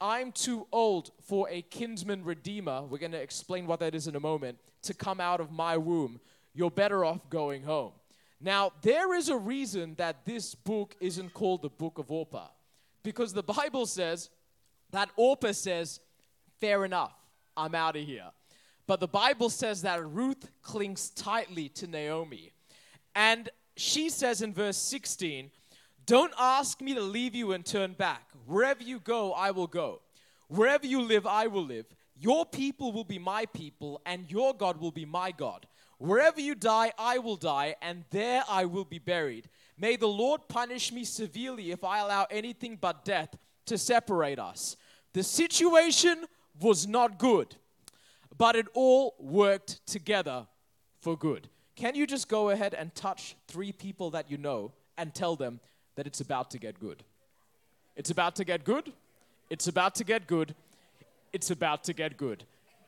I'm 0.04 0.34
too 0.34 0.68
old 0.70 1.12
for 1.22 1.48
a 1.50 1.62
kinsman 1.62 2.26
redeemer, 2.26 2.82
we're 2.82 2.98
going 2.98 3.14
to 3.14 3.22
explain 3.22 3.66
what 3.66 3.80
that 3.80 3.96
is 3.96 4.06
in 4.06 4.18
a 4.18 4.20
moment, 4.20 4.60
to 4.82 4.94
come 4.94 5.22
out 5.22 5.40
of 5.40 5.50
my 5.50 5.78
womb. 5.78 6.20
You're 6.54 6.70
better 6.70 7.06
off 7.06 7.30
going 7.30 7.64
home. 7.64 7.94
Now, 8.42 8.74
there 8.82 9.16
is 9.16 9.30
a 9.30 9.38
reason 9.38 9.96
that 9.96 10.26
this 10.26 10.56
book 10.56 10.94
isn't 11.00 11.34
called 11.34 11.62
the 11.62 11.70
Book 11.70 12.00
of 12.00 12.12
Orpah. 12.12 12.50
Because 13.02 13.32
the 13.32 13.44
Bible 13.44 13.86
says 13.86 14.30
that 14.92 15.10
Orpah 15.16 15.54
says, 15.54 16.02
Fair 16.60 16.84
enough, 16.84 17.16
I'm 17.56 17.74
out 17.74 17.96
of 17.96 18.06
here. 18.06 18.30
But 18.88 19.00
the 19.00 19.08
Bible 19.08 19.50
says 19.50 19.84
that 19.84 20.06
Ruth 20.06 20.50
clings 20.62 21.12
tightly 21.12 21.70
to 21.70 21.88
Naomi. 21.88 22.52
And 23.16 23.50
she 23.78 24.10
says 24.10 24.42
in 24.42 24.54
verse 24.54 24.78
16, 24.78 25.50
Don't 26.06 26.34
ask 26.38 26.82
me 26.82 26.94
to 26.94 27.02
leave 27.02 27.36
you 27.36 27.54
and 27.54 27.66
turn 27.66 27.94
back. 27.94 28.30
Wherever 28.46 28.84
you 28.84 29.00
go, 29.00 29.32
I 29.34 29.52
will 29.52 29.68
go. 29.68 30.02
Wherever 30.48 30.86
you 30.86 31.02
live, 31.02 31.26
I 31.26 31.48
will 31.48 31.66
live. 31.66 31.86
Your 32.20 32.46
people 32.46 32.92
will 32.92 33.04
be 33.04 33.20
my 33.20 33.46
people, 33.48 34.02
and 34.06 34.30
your 34.30 34.54
God 34.54 34.80
will 34.80 34.92
be 34.92 35.06
my 35.06 35.32
God. 35.32 35.66
Wherever 35.98 36.42
you 36.42 36.56
die, 36.56 36.92
I 36.98 37.20
will 37.20 37.38
die, 37.38 37.76
and 37.82 38.04
there 38.12 38.44
I 38.50 38.66
will 38.66 38.86
be 38.86 39.00
buried. 39.00 39.50
May 39.78 39.96
the 39.96 40.08
Lord 40.08 40.42
punish 40.48 40.92
me 40.92 41.06
severely 41.06 41.72
if 41.72 41.84
I 41.84 42.00
allow 42.00 42.28
anything 42.30 42.78
but 42.80 43.06
death 43.06 43.36
to 43.68 43.78
separate 43.78 44.40
us. 44.40 44.76
The 45.14 45.24
situation 45.24 46.26
was 46.60 46.88
not 46.88 47.18
good, 47.18 47.56
but 48.38 48.56
it 48.56 48.68
all 48.74 49.16
worked 49.20 49.86
together 49.88 50.48
for 51.00 51.18
good. 51.18 51.50
Can 51.76 51.96
you 51.96 52.06
just 52.06 52.28
go 52.28 52.50
ahead 52.50 52.74
and 52.74 52.94
touch 52.94 53.36
three 53.48 53.72
people 53.72 54.12
that 54.12 54.30
you 54.30 54.38
know 54.38 54.74
and 54.98 55.14
tell 55.14 55.36
them 55.36 55.60
that 55.96 56.08
it's 56.08 56.22
about 56.22 56.52
to 56.52 56.60
get 56.60 56.80
good? 56.80 57.04
It's 57.96 58.10
about 58.10 58.36
to 58.38 58.46
get 58.46 58.64
good. 58.64 58.92
It's 59.50 59.68
about 59.68 59.96
to 59.96 60.04
get 60.04 60.28
good. 60.28 60.56
It's 61.32 61.52
about 61.52 61.84
to 61.86 61.94
get 61.94 62.18
good. 62.18 62.44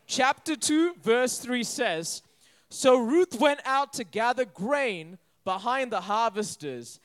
Chapter 0.08 0.56
2, 0.56 0.96
verse 1.02 1.40
3 1.40 1.64
says 1.64 2.22
So 2.70 2.98
Ruth 2.98 3.40
went 3.40 3.60
out 3.66 3.94
to 3.94 4.04
gather 4.04 4.46
grain 4.46 5.18
behind 5.44 5.92
the 5.92 6.02
harvesters. 6.02 7.00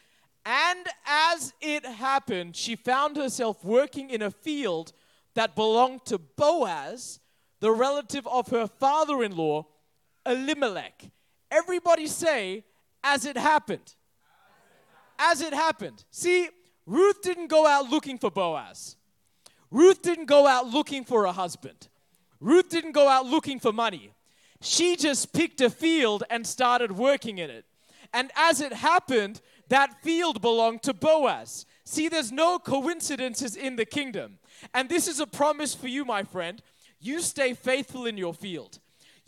And 0.45 0.87
as 1.07 1.53
it 1.61 1.85
happened, 1.85 2.57
she 2.57 2.75
found 2.75 3.17
herself 3.17 3.63
working 3.63 4.11
in 4.11 4.23
a 4.23 4.31
field 4.31 4.93
that 5.35 5.55
belonged 5.55 6.07
to 6.07 6.19
Boaz, 6.19 7.21
the 7.61 7.71
relative 7.71 8.27
of 8.27 8.49
her 8.49 8.67
father 8.67 9.23
in 9.23 9.37
law, 9.37 9.67
Elimelech. 10.25 11.11
Everybody 11.51 12.07
say, 12.07 12.65
as 13.05 13.25
it 13.25 13.37
happened. 13.37 13.95
As 15.23 15.43
it 15.43 15.53
happened. 15.53 16.03
See, 16.11 16.49
Ruth 16.87 17.21
didn't 17.21 17.49
go 17.49 17.67
out 17.67 17.91
looking 17.91 18.19
for 18.19 18.31
Boaz. 18.31 18.97
Ruth 19.71 20.01
didn't 20.03 20.25
go 20.25 20.47
out 20.47 20.67
looking 20.67 21.05
for 21.05 21.27
a 21.27 21.33
husband. 21.33 21.89
Ruth 22.41 22.71
didn't 22.71 22.93
go 22.93 23.07
out 23.07 23.27
looking 23.27 23.61
for 23.61 23.73
money. 23.73 24.13
She 24.63 24.97
just 24.97 25.33
picked 25.33 25.61
a 25.61 25.71
field 25.71 26.25
and 26.31 26.47
started 26.47 26.93
working 26.93 27.39
in 27.39 27.51
it. 27.51 27.67
And 28.13 28.31
as 28.35 28.61
it 28.61 28.73
happened, 28.73 29.41
that 29.69 30.03
field 30.03 30.41
belonged 30.41 30.83
to 30.85 30.95
Boaz. 30.95 31.67
See, 31.85 32.09
there's 32.09 32.33
no 32.33 32.59
coincidences 32.59 33.57
in 33.57 33.77
the 33.77 33.85
kingdom. 33.85 34.39
And 34.75 34.89
this 34.89 35.07
is 35.07 35.21
a 35.21 35.27
promise 35.27 35.75
for 35.75 35.89
you, 35.89 36.05
my 36.05 36.23
friend. 36.25 36.63
You 36.99 37.21
stay 37.21 37.55
faithful 37.55 38.07
in 38.07 38.17
your 38.17 38.35
field. 38.35 38.81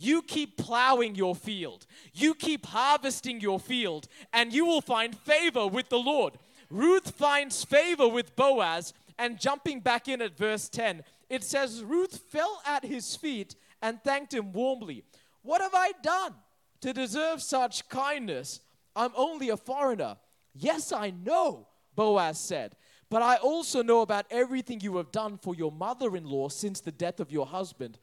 You 0.02 0.20
keep 0.22 0.56
plowing 0.56 1.14
your 1.14 1.36
field. 1.36 1.86
You 2.12 2.34
keep 2.34 2.66
harvesting 2.66 3.40
your 3.40 3.60
field, 3.60 4.08
and 4.32 4.52
you 4.52 4.66
will 4.66 4.80
find 4.80 5.16
favor 5.16 5.68
with 5.68 5.90
the 5.90 5.98
Lord. 5.98 6.38
Ruth 6.70 7.12
finds 7.12 7.62
favor 7.62 8.08
with 8.08 8.34
Boaz, 8.34 8.94
and 9.16 9.38
jumping 9.38 9.78
back 9.78 10.08
in 10.08 10.20
at 10.20 10.36
verse 10.36 10.68
10, 10.68 11.04
it 11.30 11.44
says, 11.44 11.84
Ruth 11.84 12.16
fell 12.16 12.60
at 12.66 12.84
his 12.84 13.14
feet 13.14 13.54
and 13.80 14.02
thanked 14.02 14.34
him 14.34 14.52
warmly. 14.52 15.04
What 15.42 15.60
have 15.60 15.74
I 15.74 15.92
done 16.02 16.34
to 16.80 16.92
deserve 16.92 17.40
such 17.40 17.88
kindness? 17.88 18.60
I'm 18.96 19.12
only 19.14 19.50
a 19.50 19.56
foreigner. 19.56 20.16
Yes, 20.52 20.90
I 20.90 21.10
know, 21.10 21.68
Boaz 21.94 22.40
said, 22.40 22.74
but 23.08 23.22
I 23.22 23.36
also 23.36 23.84
know 23.84 24.00
about 24.00 24.26
everything 24.32 24.80
you 24.80 24.96
have 24.96 25.12
done 25.12 25.38
for 25.38 25.54
your 25.54 25.70
mother 25.70 26.16
in 26.16 26.24
law 26.24 26.48
since 26.48 26.80
the 26.80 26.90
death 26.90 27.20
of 27.20 27.30
your 27.30 27.46
husband. 27.46 27.98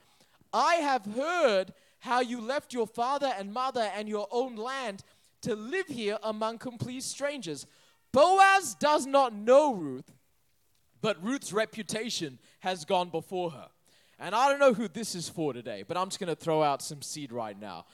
I 0.54 0.76
have 0.76 1.06
heard 1.06 1.74
how 2.00 2.22
you 2.22 2.42
left 2.42 2.74
your 2.74 2.88
father 2.88 3.32
and 3.38 3.54
mother 3.54 3.90
and 3.96 4.08
your 4.08 4.28
own 4.32 4.56
land 4.56 5.04
to 5.42 5.56
live 5.56 5.88
here 5.88 6.18
among 6.24 6.58
complete 6.58 7.04
strangers. 7.04 7.66
Boaz 8.12 8.76
does 8.76 9.06
not 9.06 9.34
know 9.34 9.74
Ruth, 9.74 10.12
but 11.02 11.24
Ruth's 11.24 11.54
reputation 11.54 12.40
has 12.60 12.86
gone 12.86 13.10
before 13.10 13.52
her. 13.52 13.68
And 14.20 14.36
I 14.36 14.50
don't 14.50 14.60
know 14.60 14.74
who 14.74 14.88
this 14.88 15.16
is 15.16 15.30
for 15.30 15.54
today, 15.54 15.84
but 15.88 15.96
I'm 15.96 16.08
just 16.08 16.20
going 16.20 16.28
to 16.28 16.36
throw 16.36 16.62
out 16.62 16.82
some 16.82 17.02
seed 17.02 17.32
right 17.32 17.58
now. 17.60 17.86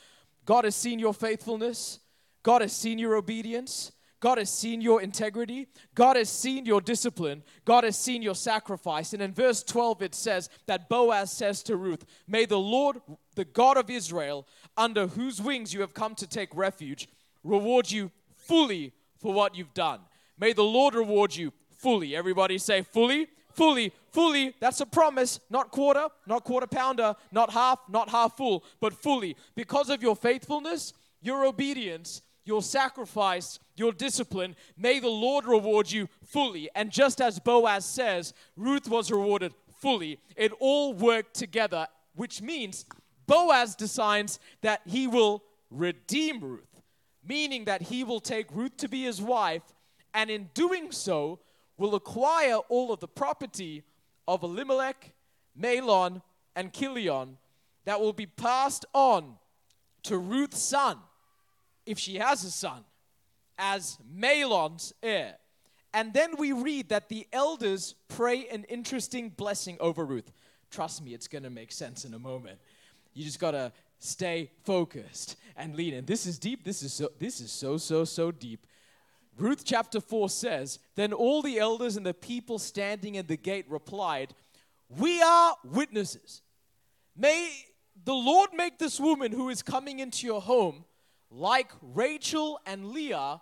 God 0.45 0.63
has 0.63 0.75
seen 0.75 0.99
your 0.99 1.13
faithfulness, 1.13 1.99
God 2.43 2.61
has 2.61 2.73
seen 2.73 2.99
your 2.99 3.15
obedience. 3.15 3.91
God 4.19 4.37
has 4.37 4.49
seen 4.49 4.81
your 4.81 5.01
integrity. 5.01 5.67
God 5.93 6.15
has 6.15 6.29
seen 6.29 6.65
your 6.65 6.81
discipline. 6.81 7.43
God 7.65 7.83
has 7.83 7.97
seen 7.97 8.21
your 8.21 8.35
sacrifice. 8.35 9.13
And 9.13 9.21
in 9.21 9.33
verse 9.33 9.61
12, 9.63 10.01
it 10.01 10.15
says 10.15 10.49
that 10.67 10.89
Boaz 10.89 11.31
says 11.31 11.61
to 11.63 11.75
Ruth, 11.75 12.05
May 12.27 12.45
the 12.45 12.59
Lord, 12.59 13.01
the 13.35 13.45
God 13.45 13.77
of 13.77 13.89
Israel, 13.89 14.47
under 14.77 15.07
whose 15.07 15.41
wings 15.41 15.73
you 15.73 15.81
have 15.81 15.93
come 15.93 16.15
to 16.15 16.27
take 16.27 16.55
refuge, 16.55 17.07
reward 17.43 17.91
you 17.91 18.11
fully 18.35 18.93
for 19.17 19.33
what 19.33 19.55
you've 19.55 19.73
done. 19.73 19.99
May 20.39 20.53
the 20.53 20.63
Lord 20.63 20.95
reward 20.95 21.35
you 21.35 21.51
fully. 21.71 22.15
Everybody 22.15 22.57
say 22.57 22.81
fully, 22.81 23.27
fully, 23.51 23.93
fully. 24.11 24.53
That's 24.59 24.81
a 24.81 24.85
promise, 24.85 25.39
not 25.49 25.71
quarter, 25.71 26.07
not 26.25 26.43
quarter 26.43 26.67
pounder, 26.67 27.15
not 27.31 27.51
half, 27.51 27.79
not 27.89 28.09
half 28.09 28.37
full, 28.37 28.63
but 28.79 28.93
fully. 28.93 29.35
Because 29.55 29.89
of 29.89 30.01
your 30.01 30.15
faithfulness, 30.15 30.93
your 31.21 31.45
obedience, 31.45 32.21
your 32.43 32.61
sacrifice, 32.61 33.59
your 33.75 33.91
discipline, 33.91 34.55
may 34.77 34.99
the 34.99 35.09
Lord 35.09 35.45
reward 35.45 35.91
you 35.91 36.07
fully. 36.25 36.69
And 36.75 36.91
just 36.91 37.21
as 37.21 37.39
Boaz 37.39 37.85
says, 37.85 38.33
Ruth 38.55 38.87
was 38.87 39.11
rewarded 39.11 39.53
fully. 39.81 40.19
It 40.35 40.51
all 40.59 40.93
worked 40.93 41.33
together, 41.33 41.87
which 42.15 42.41
means 42.41 42.85
Boaz 43.27 43.75
decides 43.75 44.39
that 44.61 44.81
he 44.85 45.07
will 45.07 45.43
redeem 45.69 46.41
Ruth 46.41 46.75
meaning 47.27 47.65
that 47.65 47.83
he 47.83 48.03
will 48.03 48.19
take 48.19 48.47
Ruth 48.51 48.77
to 48.77 48.87
be 48.87 49.03
his 49.03 49.21
wife, 49.21 49.63
and 50.13 50.29
in 50.29 50.49
doing 50.53 50.91
so, 50.91 51.39
will 51.77 51.95
acquire 51.95 52.57
all 52.69 52.93
of 52.93 52.99
the 52.99 53.07
property 53.07 53.83
of 54.27 54.43
Elimelech, 54.43 55.11
Mahlon, 55.59 56.21
and 56.55 56.71
Chilion 56.71 57.37
that 57.83 57.99
will 57.99 58.13
be 58.13 58.25
passed 58.25 58.85
on 58.93 59.35
to 60.03 60.17
Ruth's 60.17 60.61
son, 60.61 60.97
if 61.85 61.99
she 61.99 62.15
has 62.15 62.43
a 62.43 62.51
son, 62.51 62.83
as 63.57 63.97
Mahlon's 64.13 64.93
heir. 65.01 65.35
And 65.93 66.13
then 66.13 66.35
we 66.37 66.51
read 66.51 66.89
that 66.89 67.09
the 67.09 67.25
elders 67.31 67.95
pray 68.09 68.47
an 68.49 68.65
interesting 68.65 69.29
blessing 69.29 69.77
over 69.79 70.05
Ruth. 70.05 70.31
Trust 70.69 71.03
me, 71.03 71.13
it's 71.13 71.27
going 71.27 71.43
to 71.43 71.49
make 71.49 71.71
sense 71.71 72.03
in 72.03 72.13
a 72.13 72.19
moment. 72.19 72.59
You 73.13 73.23
just 73.23 73.39
got 73.39 73.51
to 73.51 73.71
stay 73.99 74.51
focused 74.63 75.37
and 75.55 75.75
lean 75.75 75.93
in. 75.93 76.05
This 76.05 76.25
is 76.25 76.37
deep. 76.37 76.63
This 76.65 76.83
is 76.83 76.93
so 76.93 77.09
this 77.17 77.39
is 77.39 77.51
so 77.51 77.77
so 77.77 78.03
so 78.03 78.31
deep. 78.31 78.67
Ruth 79.37 79.63
chapter 79.65 79.99
4 79.99 80.29
says, 80.29 80.79
Then 80.95 81.11
all 81.11 81.41
the 81.41 81.59
elders 81.59 81.97
and 81.97 82.05
the 82.05 82.13
people 82.13 82.57
standing 82.57 83.15
in 83.15 83.27
the 83.27 83.37
gate 83.37 83.65
replied, 83.69 84.33
We 84.89 85.21
are 85.21 85.55
witnesses. 85.63 86.41
May 87.17 87.51
the 88.03 88.13
Lord 88.13 88.51
make 88.53 88.79
this 88.79 88.99
woman 88.99 89.31
who 89.31 89.49
is 89.49 89.61
coming 89.61 89.99
into 89.99 90.25
your 90.25 90.41
home 90.41 90.85
like 91.35 91.71
Rachel 91.81 92.59
and 92.65 92.91
Leah, 92.91 93.41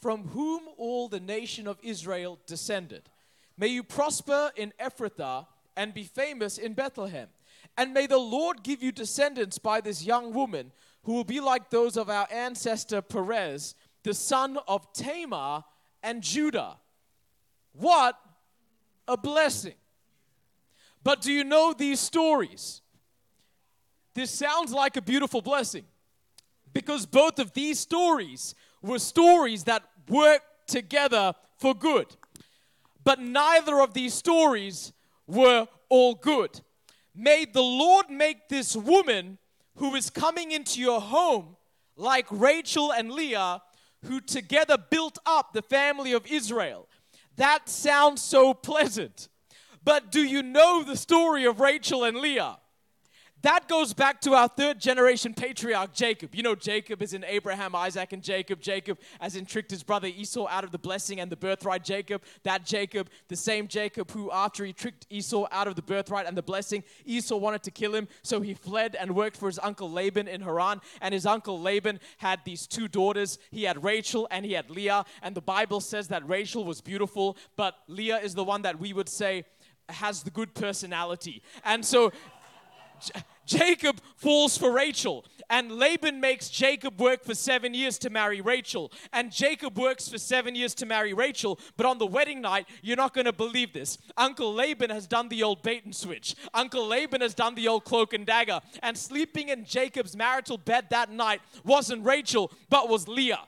from 0.00 0.28
whom 0.28 0.62
all 0.78 1.08
the 1.08 1.20
nation 1.20 1.66
of 1.66 1.78
Israel 1.82 2.38
descended. 2.46 3.10
May 3.58 3.68
you 3.68 3.82
prosper 3.82 4.52
in 4.56 4.72
Ephrathah 4.80 5.46
and 5.76 5.92
be 5.92 6.04
famous 6.04 6.56
in 6.56 6.74
Bethlehem. 6.74 7.28
And 7.76 7.92
may 7.92 8.06
the 8.06 8.18
Lord 8.18 8.62
give 8.62 8.82
you 8.82 8.92
descendants 8.92 9.58
by 9.58 9.80
this 9.80 10.04
young 10.04 10.32
woman 10.32 10.72
who 11.04 11.14
will 11.14 11.24
be 11.24 11.40
like 11.40 11.70
those 11.70 11.96
of 11.96 12.08
our 12.08 12.28
ancestor 12.30 13.02
Perez, 13.02 13.74
the 14.04 14.14
son 14.14 14.58
of 14.68 14.92
Tamar 14.92 15.64
and 16.02 16.22
Judah. 16.22 16.76
What 17.72 18.18
a 19.08 19.16
blessing. 19.16 19.74
But 21.02 21.22
do 21.22 21.32
you 21.32 21.42
know 21.42 21.72
these 21.72 21.98
stories? 21.98 22.82
This 24.14 24.30
sounds 24.30 24.72
like 24.72 24.96
a 24.96 25.02
beautiful 25.02 25.42
blessing 25.42 25.84
because 26.72 27.06
both 27.06 27.38
of 27.38 27.52
these 27.52 27.78
stories 27.78 28.54
were 28.82 28.98
stories 28.98 29.64
that 29.64 29.82
worked 30.08 30.46
together 30.66 31.34
for 31.58 31.74
good. 31.74 32.06
But 33.04 33.20
neither 33.20 33.80
of 33.80 33.94
these 33.94 34.14
stories 34.14 34.92
were 35.26 35.66
all 35.88 36.14
good. 36.14 36.60
May 37.14 37.44
the 37.44 37.62
Lord 37.62 38.10
make 38.10 38.48
this 38.48 38.74
woman 38.74 39.38
who 39.76 39.94
is 39.94 40.10
coming 40.10 40.52
into 40.52 40.80
your 40.80 41.00
home 41.00 41.56
like 41.96 42.26
Rachel 42.30 42.92
and 42.92 43.10
Leah, 43.10 43.62
who 44.06 44.20
together 44.20 44.76
built 44.78 45.18
up 45.26 45.52
the 45.52 45.62
family 45.62 46.12
of 46.12 46.26
Israel. 46.26 46.88
That 47.36 47.68
sounds 47.68 48.22
so 48.22 48.54
pleasant. 48.54 49.28
But 49.84 50.10
do 50.10 50.22
you 50.22 50.42
know 50.42 50.82
the 50.82 50.96
story 50.96 51.44
of 51.44 51.60
Rachel 51.60 52.04
and 52.04 52.18
Leah? 52.18 52.58
That 53.42 53.66
goes 53.66 53.92
back 53.92 54.20
to 54.20 54.34
our 54.34 54.46
third 54.46 54.78
generation 54.80 55.34
patriarch, 55.34 55.92
Jacob. 55.92 56.32
You 56.32 56.44
know, 56.44 56.54
Jacob 56.54 57.02
is 57.02 57.12
in 57.12 57.24
Abraham, 57.24 57.74
Isaac, 57.74 58.12
and 58.12 58.22
Jacob. 58.22 58.60
Jacob, 58.60 58.98
as 59.20 59.34
in 59.34 59.46
tricked 59.46 59.72
his 59.72 59.82
brother 59.82 60.06
Esau 60.06 60.46
out 60.48 60.62
of 60.62 60.70
the 60.70 60.78
blessing 60.78 61.18
and 61.18 61.30
the 61.30 61.36
birthright. 61.36 61.82
Jacob, 61.82 62.22
that 62.44 62.64
Jacob, 62.64 63.10
the 63.26 63.34
same 63.34 63.66
Jacob 63.66 64.12
who, 64.12 64.30
after 64.30 64.64
he 64.64 64.72
tricked 64.72 65.06
Esau 65.10 65.48
out 65.50 65.66
of 65.66 65.74
the 65.74 65.82
birthright 65.82 66.26
and 66.26 66.36
the 66.36 66.42
blessing, 66.42 66.84
Esau 67.04 67.36
wanted 67.36 67.64
to 67.64 67.72
kill 67.72 67.96
him. 67.96 68.06
So 68.22 68.42
he 68.42 68.54
fled 68.54 68.94
and 68.94 69.16
worked 69.16 69.36
for 69.36 69.46
his 69.46 69.58
uncle 69.60 69.90
Laban 69.90 70.28
in 70.28 70.40
Haran. 70.42 70.80
And 71.00 71.12
his 71.12 71.26
uncle 71.26 71.60
Laban 71.60 71.98
had 72.18 72.44
these 72.44 72.68
two 72.68 72.86
daughters. 72.86 73.38
He 73.50 73.64
had 73.64 73.82
Rachel 73.82 74.28
and 74.30 74.46
he 74.46 74.52
had 74.52 74.70
Leah. 74.70 75.04
And 75.20 75.34
the 75.34 75.42
Bible 75.42 75.80
says 75.80 76.06
that 76.08 76.28
Rachel 76.28 76.64
was 76.64 76.80
beautiful, 76.80 77.36
but 77.56 77.74
Leah 77.88 78.18
is 78.18 78.36
the 78.36 78.44
one 78.44 78.62
that 78.62 78.78
we 78.78 78.92
would 78.92 79.08
say 79.08 79.44
has 79.88 80.22
the 80.22 80.30
good 80.30 80.54
personality. 80.54 81.42
And 81.64 81.84
so 81.84 82.12
Jacob 83.46 84.00
falls 84.16 84.56
for 84.56 84.72
Rachel, 84.72 85.24
and 85.50 85.72
Laban 85.72 86.20
makes 86.20 86.48
Jacob 86.48 87.00
work 87.00 87.24
for 87.24 87.34
seven 87.34 87.74
years 87.74 87.98
to 87.98 88.10
marry 88.10 88.40
Rachel. 88.40 88.90
And 89.12 89.30
Jacob 89.30 89.78
works 89.78 90.08
for 90.08 90.18
seven 90.18 90.54
years 90.54 90.74
to 90.76 90.86
marry 90.86 91.12
Rachel, 91.12 91.58
but 91.76 91.86
on 91.86 91.98
the 91.98 92.06
wedding 92.06 92.40
night, 92.40 92.66
you're 92.82 92.96
not 92.96 93.14
going 93.14 93.26
to 93.26 93.32
believe 93.32 93.72
this. 93.72 93.98
Uncle 94.16 94.54
Laban 94.54 94.90
has 94.90 95.06
done 95.06 95.28
the 95.28 95.42
old 95.42 95.62
bait 95.62 95.84
and 95.84 95.94
switch. 95.94 96.34
Uncle 96.54 96.86
Laban 96.86 97.20
has 97.20 97.34
done 97.34 97.54
the 97.54 97.68
old 97.68 97.84
cloak 97.84 98.12
and 98.12 98.24
dagger. 98.24 98.60
And 98.82 98.96
sleeping 98.96 99.48
in 99.48 99.64
Jacob's 99.64 100.16
marital 100.16 100.56
bed 100.56 100.86
that 100.90 101.10
night 101.10 101.40
wasn't 101.64 102.04
Rachel, 102.04 102.52
but 102.70 102.88
was 102.88 103.08
Leah. 103.08 103.46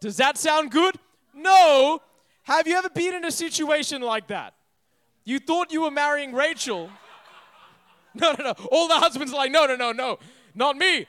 Does 0.00 0.16
that 0.18 0.38
sound 0.38 0.70
good? 0.70 0.96
No. 1.34 2.00
Have 2.44 2.66
you 2.66 2.76
ever 2.76 2.88
been 2.88 3.14
in 3.14 3.24
a 3.24 3.32
situation 3.32 4.00
like 4.00 4.28
that? 4.28 4.54
You 5.24 5.38
thought 5.38 5.72
you 5.72 5.82
were 5.82 5.90
marrying 5.90 6.32
Rachel. 6.32 6.88
No, 8.20 8.32
no, 8.32 8.44
no. 8.44 8.54
All 8.72 8.88
the 8.88 8.96
husbands 8.96 9.32
are 9.32 9.36
like, 9.36 9.52
no, 9.52 9.66
no, 9.66 9.76
no, 9.76 9.92
no, 9.92 10.18
not 10.54 10.76
me. 10.76 11.06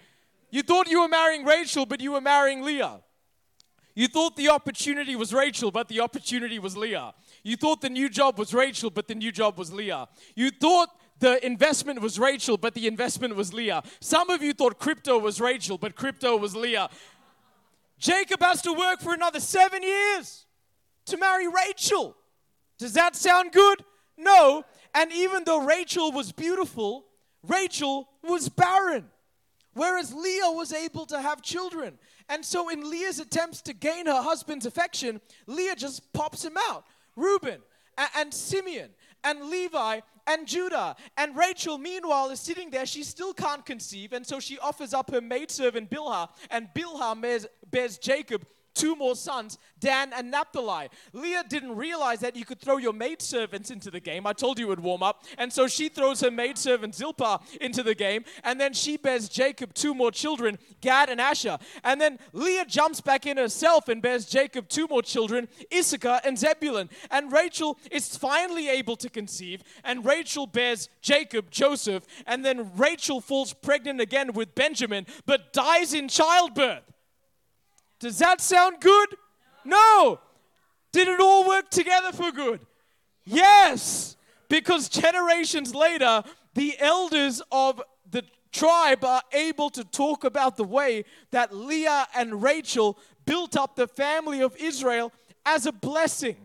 You 0.51 0.63
thought 0.63 0.87
you 0.87 1.01
were 1.01 1.07
marrying 1.07 1.45
Rachel, 1.45 1.85
but 1.85 2.01
you 2.01 2.11
were 2.11 2.21
marrying 2.21 2.61
Leah. 2.61 3.01
You 3.95 4.07
thought 4.07 4.35
the 4.35 4.49
opportunity 4.49 5.15
was 5.15 5.33
Rachel, 5.33 5.71
but 5.71 5.87
the 5.87 5.99
opportunity 5.99 6.59
was 6.59 6.77
Leah. 6.77 7.13
You 7.43 7.57
thought 7.57 7.81
the 7.81 7.89
new 7.89 8.09
job 8.09 8.37
was 8.37 8.53
Rachel, 8.53 8.89
but 8.89 9.07
the 9.07 9.15
new 9.15 9.31
job 9.31 9.57
was 9.57 9.73
Leah. 9.73 10.07
You 10.35 10.51
thought 10.51 10.89
the 11.19 11.45
investment 11.45 12.01
was 12.01 12.17
Rachel, 12.17 12.57
but 12.57 12.73
the 12.73 12.87
investment 12.87 13.35
was 13.35 13.53
Leah. 13.53 13.83
Some 13.99 14.29
of 14.29 14.41
you 14.41 14.53
thought 14.53 14.79
crypto 14.79 15.17
was 15.17 15.41
Rachel, 15.41 15.77
but 15.77 15.95
crypto 15.95 16.37
was 16.37 16.55
Leah. 16.55 16.89
Jacob 17.97 18.41
has 18.41 18.61
to 18.61 18.71
work 18.71 19.01
for 19.01 19.13
another 19.13 19.39
seven 19.39 19.83
years 19.83 20.45
to 21.05 21.17
marry 21.17 21.47
Rachel. 21.47 22.15
Does 22.77 22.93
that 22.93 23.15
sound 23.15 23.51
good? 23.51 23.83
No. 24.17 24.63
And 24.93 25.11
even 25.11 25.43
though 25.43 25.63
Rachel 25.63 26.11
was 26.11 26.31
beautiful, 26.31 27.05
Rachel 27.47 28.09
was 28.23 28.49
barren, 28.49 29.05
whereas 29.73 30.13
Leah 30.13 30.51
was 30.51 30.73
able 30.73 31.05
to 31.07 31.21
have 31.21 31.41
children. 31.41 31.97
And 32.27 32.45
so, 32.45 32.69
in 32.69 32.89
Leah's 32.89 33.19
attempts 33.19 33.61
to 33.63 33.73
gain 33.73 34.05
her 34.05 34.21
husband's 34.21 34.65
affection, 34.65 35.21
Leah 35.47 35.75
just 35.75 36.11
pops 36.13 36.45
him 36.45 36.57
out 36.69 36.85
Reuben 37.15 37.59
and, 37.97 38.09
and 38.15 38.33
Simeon 38.33 38.89
and 39.23 39.49
Levi 39.49 39.99
and 40.27 40.47
Judah. 40.47 40.95
And 41.17 41.35
Rachel, 41.35 41.77
meanwhile, 41.77 42.29
is 42.29 42.39
sitting 42.39 42.69
there. 42.69 42.85
She 42.85 43.03
still 43.03 43.33
can't 43.33 43.65
conceive. 43.65 44.13
And 44.13 44.25
so 44.25 44.39
she 44.39 44.59
offers 44.59 44.93
up 44.93 45.11
her 45.11 45.21
maidservant 45.21 45.89
Bilhah. 45.89 46.29
And 46.51 46.69
Bilhah 46.75 47.19
bears, 47.19 47.47
bears 47.71 47.97
Jacob 47.97 48.45
two 48.73 48.95
more 48.95 49.15
sons, 49.15 49.57
Dan 49.79 50.11
and 50.13 50.31
Naphtali. 50.31 50.89
Leah 51.13 51.43
didn't 51.47 51.75
realize 51.75 52.19
that 52.19 52.35
you 52.35 52.45
could 52.45 52.59
throw 52.59 52.77
your 52.77 52.93
maidservants 52.93 53.71
into 53.71 53.91
the 53.91 53.99
game. 53.99 54.27
I 54.27 54.33
told 54.33 54.59
you 54.59 54.65
it 54.65 54.69
would 54.69 54.79
warm 54.79 55.03
up. 55.03 55.23
And 55.37 55.51
so 55.51 55.67
she 55.67 55.89
throws 55.89 56.21
her 56.21 56.31
maidservant 56.31 56.95
Zilpah 56.95 57.39
into 57.61 57.83
the 57.83 57.95
game. 57.95 58.23
And 58.43 58.59
then 58.59 58.73
she 58.73 58.97
bears 58.97 59.29
Jacob 59.29 59.73
two 59.73 59.93
more 59.93 60.11
children, 60.11 60.57
Gad 60.81 61.09
and 61.09 61.21
Asher. 61.21 61.57
And 61.83 61.99
then 61.99 62.19
Leah 62.33 62.65
jumps 62.65 63.01
back 63.01 63.25
in 63.25 63.37
herself 63.37 63.87
and 63.87 64.01
bears 64.01 64.25
Jacob 64.25 64.67
two 64.69 64.87
more 64.87 65.01
children, 65.01 65.47
Issachar 65.73 66.21
and 66.23 66.37
Zebulun. 66.37 66.89
And 67.11 67.31
Rachel 67.31 67.77
is 67.91 68.15
finally 68.15 68.69
able 68.69 68.95
to 68.97 69.09
conceive. 69.09 69.63
And 69.83 70.05
Rachel 70.05 70.47
bears 70.47 70.89
Jacob, 71.01 71.49
Joseph. 71.51 72.05
And 72.25 72.45
then 72.45 72.71
Rachel 72.75 73.21
falls 73.21 73.53
pregnant 73.53 74.01
again 74.01 74.33
with 74.33 74.55
Benjamin, 74.55 75.05
but 75.25 75.53
dies 75.53 75.93
in 75.93 76.07
childbirth. 76.07 76.83
Does 77.99 78.17
that 78.19 78.41
sound 78.41 78.77
good? 78.79 79.15
No. 79.65 80.19
Did 80.91 81.07
it 81.07 81.19
all 81.19 81.47
work 81.47 81.69
together 81.69 82.11
for 82.11 82.31
good? 82.31 82.61
Yes. 83.25 84.15
Because 84.47 84.89
generations 84.89 85.75
later, 85.75 86.23
the 86.55 86.75
elders 86.79 87.41
of 87.51 87.81
the 88.09 88.23
tribe 88.51 89.03
are 89.03 89.21
able 89.31 89.69
to 89.71 89.83
talk 89.83 90.23
about 90.23 90.57
the 90.57 90.63
way 90.63 91.05
that 91.31 91.53
Leah 91.55 92.07
and 92.15 92.41
Rachel 92.41 92.97
built 93.25 93.55
up 93.55 93.75
the 93.75 93.87
family 93.87 94.41
of 94.41 94.55
Israel 94.57 95.11
as 95.45 95.65
a 95.65 95.71
blessing. 95.71 96.37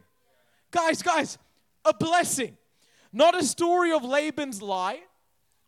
Guys, 0.71 1.03
guys, 1.03 1.39
a 1.85 1.95
blessing. 1.95 2.57
Not 3.13 3.41
a 3.41 3.45
story 3.45 3.93
of 3.93 4.05
Laban's 4.05 4.61
lie, 4.61 5.01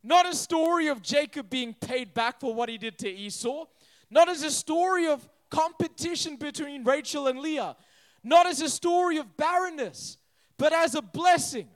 not 0.02 0.28
a 0.28 0.34
story 0.34 0.88
of 0.88 1.00
Jacob 1.00 1.48
being 1.48 1.74
paid 1.74 2.12
back 2.12 2.40
for 2.40 2.52
what 2.52 2.68
he 2.68 2.76
did 2.76 2.98
to 2.98 3.08
Esau, 3.08 3.66
not 4.10 4.28
as 4.28 4.42
a 4.42 4.50
story 4.50 5.06
of 5.06 5.26
competition 5.56 6.36
between 6.36 6.84
Rachel 6.84 7.28
and 7.28 7.40
Leah, 7.40 7.76
not 8.22 8.46
as 8.46 8.60
a 8.60 8.68
story 8.68 9.16
of 9.16 9.38
barrenness, 9.38 10.18
but 10.58 10.74
as 10.74 10.94
a 10.94 11.00
blessing, 11.00 11.68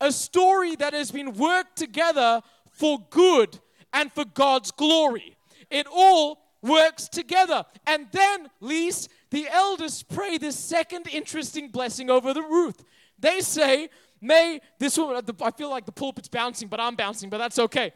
a 0.00 0.10
story 0.10 0.74
that 0.76 0.94
has 0.94 1.12
been 1.12 1.34
worked 1.34 1.76
together 1.76 2.42
for 2.72 2.98
good 3.10 3.60
and 3.92 4.10
for 4.10 4.24
God's 4.24 4.72
glory. 4.72 5.36
It 5.70 5.86
all 5.92 6.40
works 6.60 7.08
together. 7.08 7.64
And 7.86 8.08
then, 8.10 8.48
Lise, 8.60 9.08
the 9.30 9.46
elders 9.48 10.02
pray 10.02 10.36
this 10.36 10.56
second 10.56 11.06
interesting 11.06 11.68
blessing 11.68 12.10
over 12.10 12.34
the 12.34 12.42
Ruth. 12.42 12.84
They 13.16 13.42
say, 13.42 13.90
May 14.20 14.60
this 14.80 14.98
woman, 14.98 15.22
I 15.40 15.50
feel 15.52 15.70
like 15.70 15.86
the 15.86 15.92
pulpit's 15.92 16.28
bouncing, 16.28 16.68
but 16.68 16.80
I'm 16.80 16.96
bouncing, 16.96 17.30
but 17.30 17.38
that's 17.38 17.58
okay. 17.60 17.92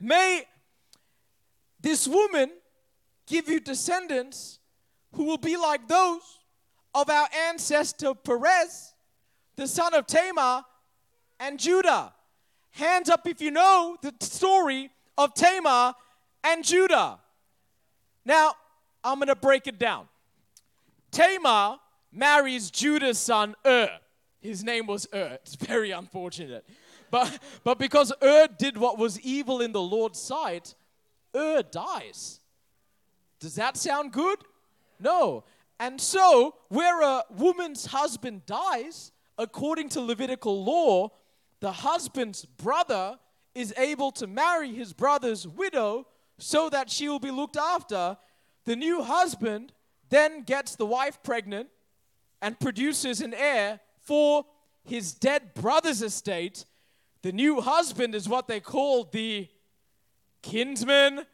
May 0.00 0.44
this 1.80 2.08
woman 2.08 2.50
give 3.26 3.48
you 3.48 3.60
descendants 3.60 4.58
who 5.14 5.24
will 5.24 5.38
be 5.38 5.56
like 5.56 5.88
those 5.88 6.22
of 6.94 7.10
our 7.10 7.28
ancestor 7.48 8.14
Perez, 8.14 8.94
the 9.56 9.66
son 9.66 9.94
of 9.94 10.06
Tamar, 10.06 10.64
and 11.40 11.58
Judah. 11.58 12.12
Hands 12.72 13.08
up 13.08 13.26
if 13.26 13.40
you 13.40 13.50
know 13.50 13.96
the 14.02 14.12
story 14.20 14.90
of 15.16 15.34
Tamar 15.34 15.94
and 16.42 16.64
Judah. 16.64 17.18
Now, 18.24 18.54
I'm 19.02 19.18
going 19.18 19.28
to 19.28 19.36
break 19.36 19.66
it 19.66 19.78
down. 19.78 20.08
Tamar 21.10 21.78
marries 22.12 22.70
Judah's 22.70 23.18
son 23.18 23.54
Ur. 23.66 23.90
His 24.40 24.64
name 24.64 24.86
was 24.86 25.06
Ur. 25.14 25.38
It's 25.42 25.54
very 25.54 25.90
unfortunate. 25.90 26.66
But, 27.10 27.38
but 27.62 27.78
because 27.78 28.12
Ur 28.22 28.48
did 28.58 28.76
what 28.76 28.98
was 28.98 29.20
evil 29.20 29.60
in 29.60 29.72
the 29.72 29.80
Lord's 29.80 30.20
sight, 30.20 30.74
Ur 31.36 31.62
dies. 31.62 32.40
Does 33.44 33.56
that 33.56 33.76
sound 33.76 34.10
good? 34.10 34.38
No. 34.98 35.44
And 35.78 36.00
so, 36.00 36.54
where 36.68 37.02
a 37.02 37.24
woman's 37.28 37.84
husband 37.84 38.46
dies, 38.46 39.12
according 39.36 39.90
to 39.90 40.00
Levitical 40.00 40.64
law, 40.64 41.10
the 41.60 41.70
husband's 41.70 42.46
brother 42.46 43.18
is 43.54 43.74
able 43.76 44.12
to 44.12 44.26
marry 44.26 44.72
his 44.72 44.94
brother's 44.94 45.46
widow 45.46 46.06
so 46.38 46.70
that 46.70 46.90
she 46.90 47.06
will 47.06 47.18
be 47.18 47.30
looked 47.30 47.58
after, 47.58 48.16
the 48.64 48.76
new 48.76 49.02
husband 49.02 49.72
then 50.08 50.44
gets 50.44 50.74
the 50.74 50.86
wife 50.86 51.22
pregnant 51.22 51.68
and 52.40 52.58
produces 52.58 53.20
an 53.20 53.34
heir 53.34 53.78
for 54.00 54.46
his 54.86 55.12
dead 55.12 55.52
brother's 55.52 56.00
estate. 56.00 56.64
The 57.20 57.32
new 57.32 57.60
husband 57.60 58.14
is 58.14 58.26
what 58.26 58.48
they 58.48 58.60
call 58.60 59.04
the 59.04 59.48
kinsman 60.40 61.26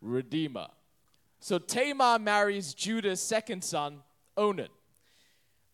redeemer. 0.00 0.68
So 1.40 1.58
Tamar 1.58 2.18
marries 2.18 2.74
Judah's 2.74 3.20
second 3.20 3.62
son, 3.62 4.00
Onan. 4.36 4.68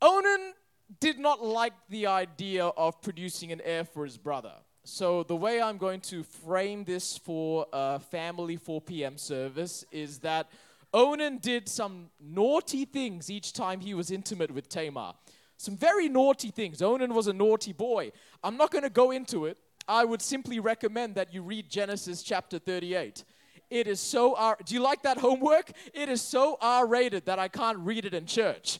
Onan 0.03 0.53
did 1.01 1.19
not 1.19 1.43
like 1.43 1.73
the 1.89 2.07
idea 2.07 2.67
of 2.67 3.01
producing 3.01 3.53
an 3.53 3.61
heir 3.63 3.85
for 3.85 4.05
his 4.05 4.19
brother. 4.19 4.53
So, 4.87 5.23
the 5.23 5.35
way 5.35 5.63
I'm 5.63 5.79
going 5.79 6.01
to 6.03 6.23
frame 6.23 6.85
this 6.85 7.17
for 7.17 7.67
a 7.73 7.99
family 7.99 8.57
4 8.57 8.83
p.m. 8.83 9.17
service 9.17 9.83
is 9.91 10.19
that 10.19 10.49
Onan 10.93 11.39
did 11.39 11.71
some 11.71 12.11
naughty 12.21 12.85
things 12.85 13.31
each 13.31 13.55
time 13.55 13.81
he 13.81 13.95
was 13.95 14.11
intimate 14.11 14.51
with 14.51 14.69
Tamar. 14.69 15.15
Some 15.57 15.79
very 15.79 16.11
naughty 16.11 16.51
things. 16.51 16.83
Onan 16.83 17.15
was 17.15 17.29
a 17.29 17.33
naughty 17.33 17.73
boy. 17.73 18.13
I'm 18.43 18.59
not 18.59 18.71
going 18.71 18.85
to 18.85 18.91
go 18.91 19.11
into 19.11 19.47
it. 19.47 19.57
I 19.89 20.05
would 20.05 20.21
simply 20.21 20.61
recommend 20.61 21.15
that 21.15 21.33
you 21.33 21.43
read 21.43 21.71
Genesis 21.71 22.23
chapter 22.23 22.59
38. 22.59 23.25
It 23.71 23.87
is 23.87 24.01
so 24.01 24.37
R. 24.37 24.59
Do 24.65 24.75
you 24.75 24.81
like 24.81 25.03
that 25.03 25.19
homework? 25.19 25.71
It 25.93 26.09
is 26.09 26.23
so 26.23 26.59
R 26.61 26.87
rated 26.87 27.27
that 27.27 27.39
I 27.39 27.49
can't 27.49 27.79
read 27.79 28.05
it 28.05 28.15
in 28.15 28.27
church. 28.27 28.79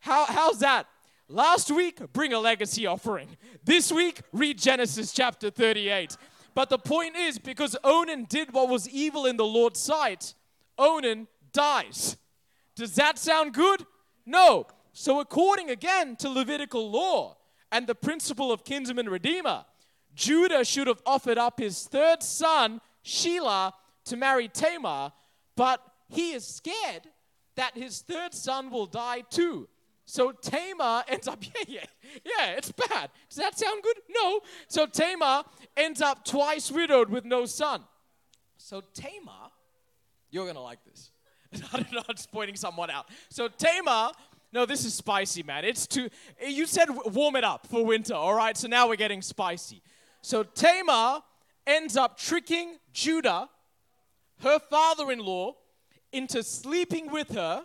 How, 0.00 0.26
how's 0.26 0.60
that? 0.60 0.86
Last 1.28 1.70
week, 1.70 2.00
bring 2.12 2.32
a 2.32 2.38
legacy 2.38 2.86
offering. 2.86 3.28
This 3.64 3.90
week, 3.90 4.20
read 4.32 4.58
Genesis 4.58 5.12
chapter 5.12 5.50
38. 5.50 6.16
But 6.54 6.70
the 6.70 6.78
point 6.78 7.16
is, 7.16 7.38
because 7.38 7.76
Onan 7.82 8.24
did 8.28 8.52
what 8.52 8.68
was 8.68 8.88
evil 8.88 9.26
in 9.26 9.36
the 9.36 9.44
Lord's 9.44 9.80
sight, 9.80 10.34
Onan 10.78 11.26
dies. 11.52 12.16
Does 12.76 12.94
that 12.94 13.18
sound 13.18 13.54
good? 13.54 13.84
No. 14.24 14.66
So, 14.92 15.20
according 15.20 15.70
again 15.70 16.16
to 16.16 16.28
Levitical 16.28 16.90
law 16.90 17.36
and 17.72 17.86
the 17.86 17.94
principle 17.94 18.52
of 18.52 18.64
kinsman 18.64 19.08
redeemer, 19.08 19.64
Judah 20.14 20.64
should 20.64 20.86
have 20.86 21.02
offered 21.04 21.36
up 21.36 21.60
his 21.60 21.84
third 21.84 22.22
son, 22.22 22.80
Shelah, 23.04 23.72
to 24.06 24.16
marry 24.16 24.48
Tamar, 24.48 25.12
but 25.56 25.80
he 26.08 26.32
is 26.32 26.46
scared 26.46 27.02
that 27.56 27.76
his 27.76 28.00
third 28.00 28.34
son 28.34 28.70
will 28.70 28.86
die 28.86 29.22
too. 29.30 29.68
So 30.06 30.32
Tamar 30.32 31.04
ends 31.08 31.28
up, 31.28 31.42
yeah, 31.42 31.64
yeah, 31.66 31.84
yeah, 32.24 32.46
it's 32.52 32.72
bad. 32.72 33.10
Does 33.28 33.38
that 33.38 33.58
sound 33.58 33.82
good? 33.82 33.96
No. 34.08 34.40
So 34.68 34.86
Tamar 34.86 35.42
ends 35.76 36.00
up 36.00 36.24
twice 36.24 36.70
widowed 36.70 37.10
with 37.10 37.24
no 37.24 37.44
son. 37.44 37.82
So 38.56 38.82
Tamar, 38.94 39.50
you're 40.30 40.44
going 40.44 40.56
to 40.56 40.60
like 40.60 40.84
this. 40.84 41.10
I 41.72 41.78
don't 41.78 41.92
know, 41.92 42.02
I'm 42.08 42.14
just 42.14 42.32
pointing 42.32 42.56
someone 42.56 42.90
out. 42.90 43.06
So 43.30 43.48
Tamar, 43.48 44.12
no, 44.52 44.64
this 44.64 44.84
is 44.84 44.94
spicy, 44.94 45.42
man. 45.42 45.64
It's 45.64 45.86
too, 45.86 46.08
you 46.46 46.66
said 46.66 46.88
warm 47.06 47.36
it 47.36 47.44
up 47.44 47.66
for 47.66 47.84
winter, 47.84 48.14
all 48.14 48.34
right? 48.34 48.56
So 48.56 48.68
now 48.68 48.88
we're 48.88 48.96
getting 48.96 49.22
spicy. 49.22 49.82
So 50.22 50.42
Tamar 50.42 51.20
ends 51.66 51.96
up 51.96 52.16
tricking 52.16 52.76
Judah, 52.92 53.48
her 54.42 54.58
father 54.58 55.10
in 55.10 55.18
law, 55.18 55.54
into 56.12 56.42
sleeping 56.42 57.10
with 57.10 57.34
her 57.34 57.64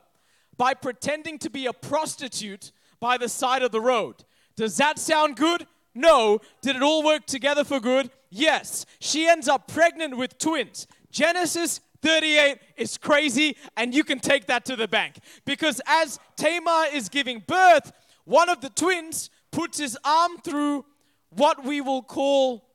by 0.58 0.74
pretending 0.74 1.38
to 1.40 1.50
be 1.50 1.66
a 1.66 1.74
prostitute 1.74 2.72
by 3.00 3.18
the 3.18 3.30
side 3.30 3.64
of 3.64 3.72
the 3.72 3.82
road. 3.82 4.24
Does 4.56 4.78
that 4.78 5.00
sound 5.00 5.36
good? 5.36 5.66
No. 5.96 6.40
Did 6.62 6.76
it 6.76 6.84
all 6.84 7.04
work 7.04 7.26
together 7.26 7.64
for 7.64 7.80
good? 7.80 8.10
Yes. 8.30 8.86
She 9.00 9.28
ends 9.28 9.48
up 9.48 9.68
pregnant 9.68 10.18
with 10.18 10.38
twins. 10.38 10.88
Genesis 11.12 11.82
38 12.02 12.58
is 12.78 12.98
crazy, 12.98 13.56
and 13.78 13.94
you 13.94 14.04
can 14.04 14.20
take 14.20 14.48
that 14.48 14.66
to 14.66 14.76
the 14.76 14.88
bank. 14.88 15.20
Because 15.46 15.82
as 15.86 16.20
Tamar 16.36 16.86
is 16.94 17.10
giving 17.10 17.44
birth, 17.46 17.92
one 18.26 18.50
of 18.50 18.62
the 18.62 18.70
twins 18.70 19.30
puts 19.52 19.80
his 19.80 19.98
arm 20.04 20.38
through 20.44 20.86
what 21.30 21.64
we 21.64 21.82
will 21.82 22.02
call 22.02 22.68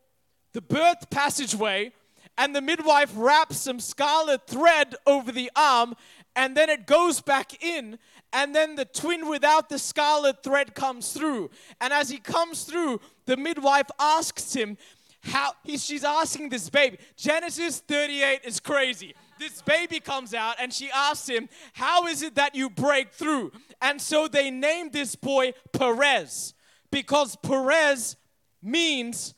the 0.52 0.60
birth 0.60 1.10
passageway, 1.10 1.92
and 2.38 2.54
the 2.54 2.60
midwife 2.60 3.12
wraps 3.14 3.56
some 3.58 3.80
scarlet 3.80 4.46
thread 4.46 4.94
over 5.06 5.32
the 5.32 5.50
arm 5.56 5.94
and 6.36 6.54
then 6.54 6.68
it 6.68 6.86
goes 6.86 7.22
back 7.22 7.64
in, 7.64 7.98
and 8.30 8.54
then 8.54 8.76
the 8.76 8.84
twin 8.84 9.26
without 9.26 9.70
the 9.70 9.78
scarlet 9.78 10.42
thread 10.42 10.74
comes 10.74 11.14
through. 11.14 11.50
And 11.80 11.94
as 11.94 12.10
he 12.10 12.18
comes 12.18 12.64
through, 12.64 13.00
the 13.24 13.38
midwife 13.38 13.90
asks 13.98 14.54
him, 14.54 14.76
how 15.22 15.52
she's 15.66 16.04
asking 16.04 16.50
this 16.50 16.70
baby. 16.70 16.98
Genesis 17.16 17.80
38 17.80 18.40
is 18.44 18.60
crazy. 18.60 19.14
This 19.38 19.60
baby 19.62 19.98
comes 19.98 20.34
out 20.34 20.56
and 20.60 20.72
she 20.72 20.90
asks 20.90 21.28
him, 21.28 21.48
How 21.72 22.06
is 22.06 22.22
it 22.22 22.36
that 22.36 22.54
you 22.54 22.70
break 22.70 23.12
through? 23.12 23.50
And 23.82 24.00
so 24.00 24.28
they 24.28 24.50
named 24.50 24.92
this 24.92 25.16
boy 25.16 25.52
Perez 25.72 26.54
because 26.92 27.34
Perez 27.36 28.16
means 28.62 29.34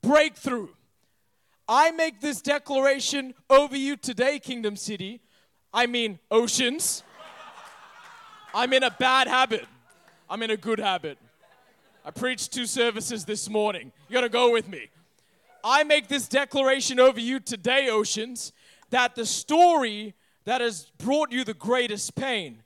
breakthrough. 0.00 0.68
I 1.68 1.90
make 1.92 2.20
this 2.20 2.40
declaration 2.40 3.34
over 3.48 3.76
you 3.76 3.96
today, 3.96 4.40
Kingdomcity 4.40 5.20
I 5.74 5.86
mean 5.86 6.18
oceans. 6.30 7.02
I'm 8.54 8.72
in 8.74 8.82
a 8.82 8.90
bad 8.90 9.26
habit. 9.26 9.64
I'm 10.28 10.42
in 10.42 10.50
a 10.50 10.56
good 10.56 10.78
habit. 10.78 11.16
I 12.04 12.10
preached 12.10 12.52
two 12.52 12.66
services 12.66 13.24
this 13.24 13.48
morning. 13.48 13.90
You 14.08 14.14
gotta 14.14 14.28
go 14.28 14.52
with 14.52 14.68
me. 14.68 14.88
I 15.64 15.84
make 15.84 16.08
this 16.08 16.28
declaration 16.28 17.00
over 17.00 17.20
you 17.20 17.40
today, 17.40 17.88
oceans, 17.88 18.52
that 18.90 19.14
the 19.14 19.24
story 19.24 20.14
that 20.44 20.60
has 20.60 20.90
brought 20.98 21.32
you 21.32 21.44
the 21.44 21.54
greatest 21.54 22.14
pain 22.16 22.62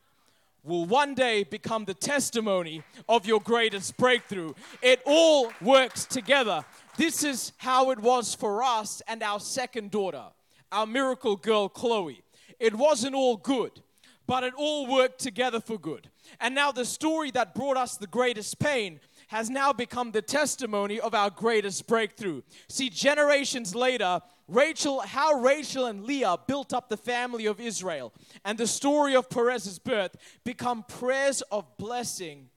will 0.64 0.84
one 0.84 1.14
day 1.14 1.44
become 1.44 1.84
the 1.84 1.94
testimony 1.94 2.82
of 3.08 3.24
your 3.24 3.40
greatest 3.40 3.96
breakthrough. 3.96 4.52
It 4.82 5.00
all 5.06 5.52
works 5.60 6.06
together. 6.06 6.64
This 6.96 7.22
is 7.24 7.52
how 7.58 7.90
it 7.90 7.98
was 7.98 8.34
for 8.34 8.62
us 8.62 9.02
and 9.06 9.22
our 9.22 9.40
second 9.40 9.90
daughter, 9.90 10.24
our 10.72 10.86
miracle 10.86 11.36
girl, 11.36 11.68
Chloe. 11.68 12.22
It 12.58 12.74
wasn't 12.74 13.14
all 13.14 13.36
good, 13.36 13.82
but 14.26 14.44
it 14.44 14.54
all 14.56 14.86
worked 14.86 15.20
together 15.20 15.60
for 15.60 15.78
good. 15.78 16.08
And 16.40 16.54
now 16.54 16.72
the 16.72 16.84
story 16.84 17.30
that 17.32 17.54
brought 17.54 17.76
us 17.76 17.96
the 17.96 18.06
greatest 18.06 18.58
pain 18.58 19.00
has 19.28 19.50
now 19.50 19.72
become 19.72 20.12
the 20.12 20.22
testimony 20.22 20.98
of 21.00 21.14
our 21.14 21.30
greatest 21.30 21.86
breakthrough. 21.86 22.42
See, 22.68 22.88
generations 22.88 23.74
later, 23.74 24.20
Rachel, 24.48 25.00
how 25.00 25.34
Rachel 25.34 25.86
and 25.86 26.04
Leah 26.04 26.36
built 26.46 26.72
up 26.72 26.88
the 26.88 26.96
family 26.96 27.46
of 27.46 27.60
Israel, 27.60 28.12
and 28.44 28.56
the 28.56 28.66
story 28.66 29.14
of 29.16 29.28
Perez's 29.28 29.78
birth 29.78 30.16
become 30.44 30.84
prayers 30.84 31.42
of 31.50 31.76
blessing 31.76 32.48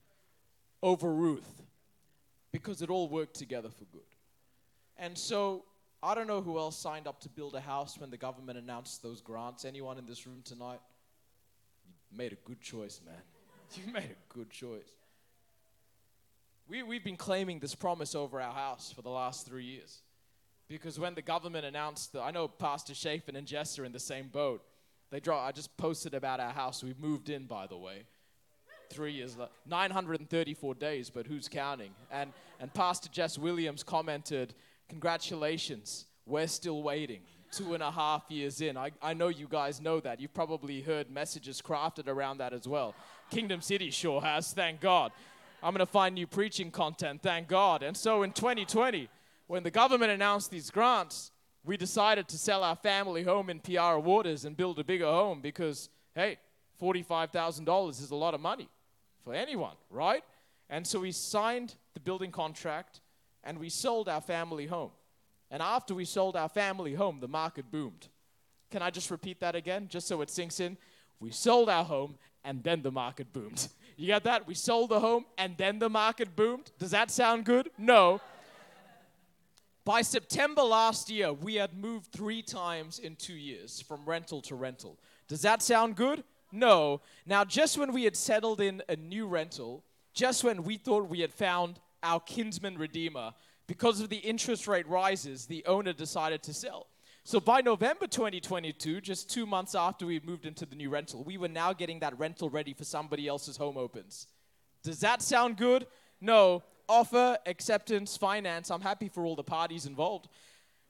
over 0.82 1.12
Ruth 1.12 1.62
because 2.52 2.82
it 2.82 2.90
all 2.90 3.08
worked 3.08 3.34
together 3.34 3.68
for 3.68 3.84
good. 3.86 4.09
And 5.00 5.16
so 5.16 5.64
I 6.02 6.14
don't 6.14 6.26
know 6.26 6.42
who 6.42 6.58
else 6.58 6.78
signed 6.78 7.08
up 7.08 7.20
to 7.20 7.28
build 7.30 7.54
a 7.54 7.60
house 7.60 7.98
when 7.98 8.10
the 8.10 8.18
government 8.18 8.58
announced 8.58 9.02
those 9.02 9.22
grants. 9.22 9.64
Anyone 9.64 9.98
in 9.98 10.06
this 10.06 10.26
room 10.26 10.42
tonight? 10.44 10.80
You 12.12 12.18
made 12.18 12.32
a 12.32 12.36
good 12.44 12.60
choice, 12.60 13.00
man. 13.04 13.16
You 13.76 13.92
made 13.92 14.02
a 14.02 14.34
good 14.34 14.50
choice. 14.50 14.90
We, 16.68 16.82
we've 16.82 17.04
been 17.04 17.16
claiming 17.16 17.60
this 17.60 17.76
promise 17.76 18.16
over 18.16 18.40
our 18.40 18.52
house 18.52 18.92
for 18.92 19.00
the 19.00 19.10
last 19.10 19.46
three 19.46 19.62
years. 19.64 20.00
Because 20.68 20.98
when 20.98 21.14
the 21.14 21.22
government 21.22 21.64
announced, 21.64 22.12
that, 22.14 22.22
I 22.22 22.32
know 22.32 22.48
Pastor 22.48 22.94
Chafin 22.94 23.36
and 23.36 23.46
Jess 23.46 23.78
are 23.78 23.84
in 23.84 23.92
the 23.92 24.00
same 24.00 24.26
boat. 24.26 24.64
They 25.10 25.20
draw, 25.20 25.44
I 25.46 25.52
just 25.52 25.76
posted 25.76 26.14
about 26.14 26.40
our 26.40 26.50
house. 26.50 26.82
We 26.82 26.94
moved 26.98 27.30
in, 27.30 27.44
by 27.46 27.68
the 27.68 27.76
way. 27.76 28.06
Three 28.88 29.12
years, 29.12 29.36
934 29.68 30.74
days, 30.74 31.10
but 31.10 31.28
who's 31.28 31.48
counting? 31.48 31.92
And, 32.10 32.32
and 32.58 32.74
Pastor 32.74 33.08
Jess 33.08 33.38
Williams 33.38 33.84
commented, 33.84 34.52
Congratulations, 34.90 36.06
we're 36.26 36.48
still 36.48 36.82
waiting. 36.82 37.20
Two 37.52 37.74
and 37.74 37.82
a 37.82 37.92
half 37.92 38.24
years 38.28 38.60
in. 38.60 38.76
I, 38.76 38.90
I 39.00 39.14
know 39.14 39.28
you 39.28 39.46
guys 39.48 39.80
know 39.80 40.00
that. 40.00 40.20
You've 40.20 40.34
probably 40.34 40.82
heard 40.82 41.10
messages 41.10 41.62
crafted 41.62 42.08
around 42.08 42.38
that 42.38 42.52
as 42.52 42.66
well. 42.66 42.94
Kingdomcity 43.32 43.92
sure 43.92 44.20
has, 44.20 44.52
thank 44.52 44.80
God. 44.80 45.12
I'm 45.62 45.72
going 45.72 45.86
to 45.86 45.90
find 45.90 46.16
new 46.16 46.26
preaching 46.26 46.72
content, 46.72 47.22
thank 47.22 47.46
God. 47.46 47.84
And 47.84 47.96
so 47.96 48.24
in 48.24 48.32
2020, 48.32 49.08
when 49.46 49.62
the 49.62 49.70
government 49.70 50.10
announced 50.10 50.50
these 50.50 50.70
grants, 50.70 51.30
we 51.64 51.76
decided 51.76 52.26
to 52.28 52.38
sell 52.38 52.64
our 52.64 52.76
family 52.76 53.22
home 53.22 53.48
in 53.48 53.60
Piara 53.60 54.02
Waters 54.02 54.44
and 54.44 54.56
build 54.56 54.80
a 54.80 54.84
bigger 54.84 55.06
home 55.06 55.40
because, 55.40 55.88
hey, 56.16 56.38
$45,000 56.82 57.90
is 57.90 58.10
a 58.10 58.16
lot 58.16 58.34
of 58.34 58.40
money 58.40 58.68
for 59.22 59.34
anyone, 59.34 59.76
right? 59.88 60.24
And 60.68 60.84
so 60.84 60.98
we 60.98 61.12
signed 61.12 61.76
the 61.94 62.00
building 62.00 62.32
contract 62.32 63.00
and 63.44 63.58
we 63.58 63.68
sold 63.68 64.08
our 64.08 64.20
family 64.20 64.66
home. 64.66 64.90
And 65.50 65.62
after 65.62 65.94
we 65.94 66.04
sold 66.04 66.36
our 66.36 66.48
family 66.48 66.94
home, 66.94 67.18
the 67.20 67.28
market 67.28 67.70
boomed. 67.70 68.08
Can 68.70 68.82
I 68.82 68.90
just 68.90 69.10
repeat 69.10 69.40
that 69.40 69.56
again, 69.56 69.88
just 69.88 70.06
so 70.06 70.20
it 70.20 70.30
sinks 70.30 70.60
in? 70.60 70.76
We 71.18 71.30
sold 71.32 71.68
our 71.68 71.84
home, 71.84 72.16
and 72.44 72.62
then 72.62 72.82
the 72.82 72.92
market 72.92 73.32
boomed. 73.32 73.68
You 73.96 74.06
got 74.06 74.24
that? 74.24 74.46
We 74.46 74.54
sold 74.54 74.88
the 74.88 75.00
home, 75.00 75.26
and 75.36 75.58
then 75.58 75.78
the 75.78 75.90
market 75.90 76.34
boomed. 76.34 76.70
Does 76.78 76.92
that 76.92 77.10
sound 77.10 77.44
good? 77.44 77.68
No. 77.76 78.22
By 79.84 80.00
September 80.00 80.62
last 80.62 81.10
year, 81.10 81.34
we 81.34 81.56
had 81.56 81.74
moved 81.74 82.10
three 82.10 82.40
times 82.40 82.98
in 82.98 83.14
two 83.14 83.34
years 83.34 83.82
from 83.82 84.00
rental 84.06 84.40
to 84.42 84.54
rental. 84.54 84.98
Does 85.28 85.42
that 85.42 85.60
sound 85.60 85.96
good? 85.96 86.24
No. 86.50 87.02
Now, 87.26 87.44
just 87.44 87.76
when 87.76 87.92
we 87.92 88.04
had 88.04 88.16
settled 88.16 88.62
in 88.62 88.82
a 88.88 88.96
new 88.96 89.26
rental, 89.26 89.84
just 90.14 90.44
when 90.44 90.62
we 90.62 90.78
thought 90.78 91.10
we 91.10 91.20
had 91.20 91.34
found 91.34 91.78
our 92.02 92.20
kinsman 92.20 92.78
redeemer, 92.78 93.32
because 93.66 94.00
of 94.00 94.08
the 94.08 94.16
interest 94.16 94.66
rate 94.66 94.88
rises, 94.88 95.46
the 95.46 95.64
owner 95.66 95.92
decided 95.92 96.42
to 96.44 96.54
sell. 96.54 96.86
So 97.24 97.38
by 97.38 97.60
November 97.60 98.06
2022, 98.06 99.00
just 99.00 99.30
two 99.30 99.46
months 99.46 99.74
after 99.74 100.06
we 100.06 100.20
moved 100.24 100.46
into 100.46 100.66
the 100.66 100.74
new 100.74 100.90
rental, 100.90 101.22
we 101.22 101.38
were 101.38 101.48
now 101.48 101.72
getting 101.72 102.00
that 102.00 102.18
rental 102.18 102.50
ready 102.50 102.72
for 102.72 102.84
somebody 102.84 103.28
else's 103.28 103.56
home 103.56 103.76
opens. 103.76 104.26
Does 104.82 105.00
that 105.00 105.22
sound 105.22 105.56
good? 105.56 105.86
No. 106.20 106.62
Offer, 106.88 107.38
acceptance, 107.46 108.16
finance. 108.16 108.70
I'm 108.70 108.80
happy 108.80 109.08
for 109.08 109.24
all 109.24 109.36
the 109.36 109.44
parties 109.44 109.86
involved. 109.86 110.28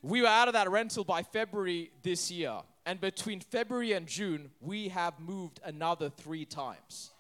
We 0.02 0.22
were 0.22 0.28
out 0.28 0.48
of 0.48 0.54
that 0.54 0.70
rental 0.70 1.04
by 1.04 1.22
February 1.22 1.90
this 2.02 2.30
year. 2.30 2.60
And 2.86 3.00
between 3.00 3.40
February 3.40 3.92
and 3.92 4.06
June, 4.06 4.50
we 4.60 4.88
have 4.88 5.20
moved 5.20 5.60
another 5.62 6.08
three 6.08 6.46
times. 6.46 7.10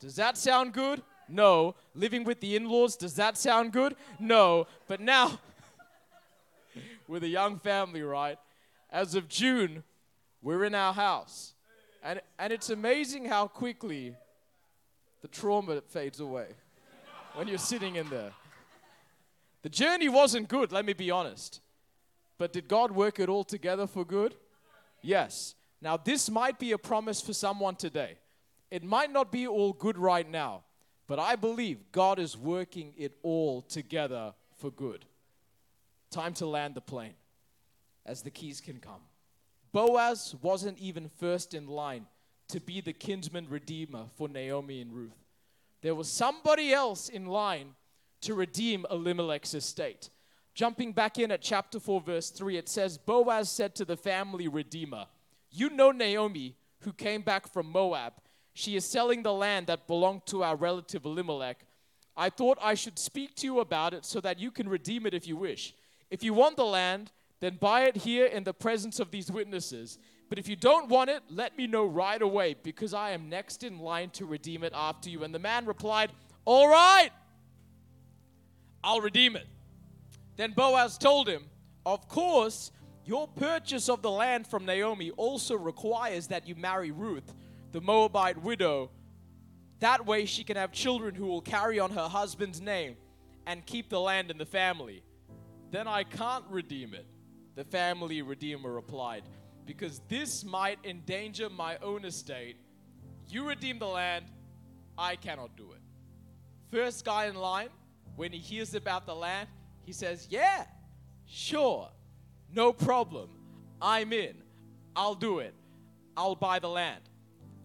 Does 0.00 0.16
that 0.16 0.36
sound 0.36 0.74
good? 0.74 1.02
No. 1.28 1.74
Living 1.94 2.24
with 2.24 2.40
the 2.40 2.56
in 2.56 2.68
laws, 2.68 2.96
does 2.96 3.14
that 3.16 3.36
sound 3.36 3.72
good? 3.72 3.96
No. 4.18 4.66
But 4.88 5.00
now, 5.00 5.38
with 7.08 7.24
a 7.24 7.28
young 7.28 7.58
family, 7.58 8.02
right? 8.02 8.38
As 8.90 9.14
of 9.14 9.28
June, 9.28 9.82
we're 10.42 10.64
in 10.64 10.74
our 10.74 10.92
house. 10.92 11.54
And, 12.02 12.20
and 12.38 12.52
it's 12.52 12.70
amazing 12.70 13.24
how 13.24 13.46
quickly 13.46 14.14
the 15.22 15.28
trauma 15.28 15.80
fades 15.80 16.20
away 16.20 16.48
when 17.34 17.48
you're 17.48 17.58
sitting 17.58 17.96
in 17.96 18.08
there. 18.10 18.32
The 19.62 19.70
journey 19.70 20.10
wasn't 20.10 20.48
good, 20.48 20.70
let 20.70 20.84
me 20.84 20.92
be 20.92 21.10
honest. 21.10 21.60
But 22.36 22.52
did 22.52 22.68
God 22.68 22.90
work 22.90 23.18
it 23.18 23.30
all 23.30 23.44
together 23.44 23.86
for 23.86 24.04
good? 24.04 24.34
Yes. 25.00 25.54
Now, 25.80 25.96
this 25.96 26.30
might 26.30 26.58
be 26.58 26.72
a 26.72 26.78
promise 26.78 27.20
for 27.20 27.32
someone 27.32 27.76
today. 27.76 28.18
It 28.70 28.82
might 28.82 29.10
not 29.10 29.32
be 29.32 29.46
all 29.46 29.72
good 29.72 29.96
right 29.96 30.28
now, 30.28 30.64
but 31.06 31.18
I 31.18 31.36
believe 31.36 31.92
God 31.92 32.18
is 32.18 32.36
working 32.36 32.94
it 32.96 33.12
all 33.22 33.62
together 33.62 34.34
for 34.56 34.70
good. 34.70 35.04
Time 36.10 36.34
to 36.34 36.46
land 36.46 36.74
the 36.74 36.80
plane 36.80 37.14
as 38.06 38.22
the 38.22 38.30
keys 38.30 38.60
can 38.60 38.78
come. 38.78 39.00
Boaz 39.72 40.34
wasn't 40.40 40.78
even 40.78 41.08
first 41.08 41.52
in 41.52 41.66
line 41.66 42.06
to 42.48 42.60
be 42.60 42.80
the 42.80 42.92
kinsman 42.92 43.48
redeemer 43.48 44.04
for 44.16 44.28
Naomi 44.28 44.80
and 44.80 44.92
Ruth. 44.92 45.24
There 45.82 45.94
was 45.94 46.08
somebody 46.08 46.72
else 46.72 47.08
in 47.08 47.26
line 47.26 47.74
to 48.22 48.34
redeem 48.34 48.86
Elimelech's 48.90 49.54
estate. 49.54 50.10
Jumping 50.54 50.92
back 50.92 51.18
in 51.18 51.32
at 51.32 51.42
chapter 51.42 51.80
4, 51.80 52.00
verse 52.00 52.30
3, 52.30 52.56
it 52.56 52.68
says 52.68 52.96
Boaz 52.96 53.50
said 53.50 53.74
to 53.74 53.84
the 53.84 53.96
family 53.96 54.46
redeemer, 54.46 55.06
You 55.50 55.70
know 55.70 55.90
Naomi, 55.90 56.54
who 56.80 56.92
came 56.92 57.22
back 57.22 57.52
from 57.52 57.66
Moab. 57.72 58.12
She 58.54 58.76
is 58.76 58.84
selling 58.84 59.22
the 59.22 59.32
land 59.32 59.66
that 59.66 59.86
belonged 59.86 60.26
to 60.26 60.42
our 60.44 60.56
relative 60.56 61.04
Elimelech. 61.04 61.64
I 62.16 62.30
thought 62.30 62.58
I 62.62 62.74
should 62.74 62.98
speak 62.98 63.34
to 63.36 63.46
you 63.46 63.60
about 63.60 63.92
it 63.92 64.04
so 64.04 64.20
that 64.20 64.38
you 64.38 64.50
can 64.52 64.68
redeem 64.68 65.04
it 65.06 65.14
if 65.14 65.26
you 65.26 65.36
wish. 65.36 65.74
If 66.10 66.22
you 66.22 66.32
want 66.32 66.56
the 66.56 66.64
land, 66.64 67.10
then 67.40 67.58
buy 67.60 67.82
it 67.82 67.96
here 67.96 68.26
in 68.26 68.44
the 68.44 68.54
presence 68.54 69.00
of 69.00 69.10
these 69.10 69.30
witnesses. 69.30 69.98
But 70.28 70.38
if 70.38 70.48
you 70.48 70.54
don't 70.54 70.88
want 70.88 71.10
it, 71.10 71.22
let 71.28 71.58
me 71.58 71.66
know 71.66 71.84
right 71.84 72.20
away, 72.22 72.54
because 72.62 72.94
I 72.94 73.10
am 73.10 73.28
next 73.28 73.64
in 73.64 73.78
line 73.80 74.10
to 74.10 74.24
redeem 74.24 74.62
it 74.62 74.72
after 74.74 75.10
you. 75.10 75.24
And 75.24 75.34
the 75.34 75.40
man 75.40 75.66
replied, 75.66 76.12
All 76.44 76.68
right, 76.68 77.10
I'll 78.82 79.00
redeem 79.00 79.34
it. 79.34 79.46
Then 80.36 80.52
Boaz 80.52 80.96
told 80.96 81.28
him, 81.28 81.44
Of 81.84 82.08
course, 82.08 82.70
your 83.04 83.26
purchase 83.28 83.88
of 83.88 84.00
the 84.00 84.10
land 84.10 84.46
from 84.46 84.64
Naomi 84.64 85.10
also 85.12 85.56
requires 85.56 86.28
that 86.28 86.48
you 86.48 86.54
marry 86.54 86.90
Ruth, 86.90 87.34
the 87.74 87.80
Moabite 87.80 88.40
widow. 88.40 88.88
That 89.80 90.06
way 90.06 90.26
she 90.26 90.44
can 90.44 90.56
have 90.56 90.70
children 90.70 91.12
who 91.16 91.26
will 91.26 91.40
carry 91.40 91.80
on 91.80 91.90
her 91.90 92.08
husband's 92.08 92.60
name 92.60 92.96
and 93.46 93.66
keep 93.66 93.90
the 93.90 93.98
land 93.98 94.30
in 94.30 94.38
the 94.38 94.46
family. 94.46 95.02
Then 95.72 95.88
I 95.88 96.04
can't 96.04 96.44
redeem 96.48 96.94
it. 96.94 97.04
The 97.56 97.64
family 97.64 98.22
redeemer 98.22 98.72
replied, 98.72 99.24
Because 99.66 100.00
this 100.08 100.44
might 100.44 100.78
endanger 100.84 101.50
my 101.50 101.76
own 101.78 102.04
estate. 102.04 102.58
You 103.28 103.48
redeem 103.48 103.80
the 103.80 103.88
land, 103.88 104.26
I 104.96 105.16
cannot 105.16 105.56
do 105.56 105.72
it. 105.72 105.80
First 106.70 107.04
guy 107.04 107.26
in 107.26 107.34
line, 107.34 107.70
when 108.14 108.30
he 108.30 108.38
hears 108.38 108.76
about 108.76 109.04
the 109.04 109.16
land, 109.16 109.48
he 109.82 109.92
says, 109.92 110.28
Yeah, 110.30 110.64
sure, 111.26 111.88
no 112.54 112.72
problem. 112.72 113.30
I'm 113.82 114.12
in. 114.12 114.36
I'll 114.94 115.16
do 115.16 115.40
it. 115.40 115.54
I'll 116.16 116.36
buy 116.36 116.60
the 116.60 116.68
land. 116.68 117.00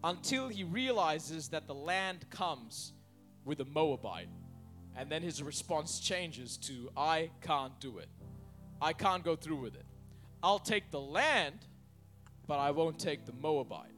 Until 0.03 0.47
he 0.47 0.63
realizes 0.63 1.49
that 1.49 1.67
the 1.67 1.73
land 1.73 2.29
comes 2.29 2.93
with 3.45 3.59
a 3.59 3.65
Moabite. 3.65 4.29
And 4.95 5.11
then 5.11 5.21
his 5.21 5.41
response 5.41 5.99
changes 5.99 6.57
to, 6.57 6.89
I 6.95 7.31
can't 7.41 7.77
do 7.79 7.97
it. 7.99 8.09
I 8.81 8.93
can't 8.93 9.23
go 9.23 9.35
through 9.35 9.61
with 9.61 9.75
it. 9.75 9.85
I'll 10.41 10.59
take 10.59 10.91
the 10.91 10.99
land, 10.99 11.65
but 12.47 12.59
I 12.59 12.71
won't 12.71 12.99
take 12.99 13.25
the 13.25 13.33
Moabite. 13.33 13.91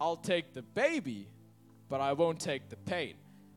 I'll 0.00 0.16
take 0.16 0.52
the 0.52 0.62
baby, 0.62 1.28
but 1.88 2.00
I 2.00 2.12
won't 2.12 2.40
take 2.40 2.68
the 2.68 2.76
pain. 2.76 3.14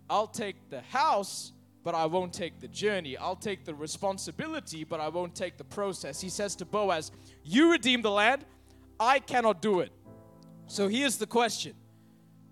I'll 0.09 0.27
take 0.27 0.69
the 0.69 0.81
house, 0.81 1.51
but 1.83 1.95
I 1.95 2.05
won't 2.05 2.33
take 2.33 2.59
the 2.59 2.67
journey. 2.67 3.17
I'll 3.17 3.35
take 3.35 3.65
the 3.65 3.73
responsibility, 3.73 4.83
but 4.83 4.99
I 4.99 5.09
won't 5.09 5.35
take 5.35 5.57
the 5.57 5.63
process. 5.63 6.21
He 6.21 6.29
says 6.29 6.55
to 6.57 6.65
Boaz, 6.65 7.11
You 7.43 7.71
redeem 7.71 8.01
the 8.01 8.11
land, 8.11 8.45
I 8.99 9.19
cannot 9.19 9.61
do 9.61 9.81
it. 9.81 9.91
So 10.67 10.89
here's 10.89 11.17
the 11.17 11.25
question 11.25 11.73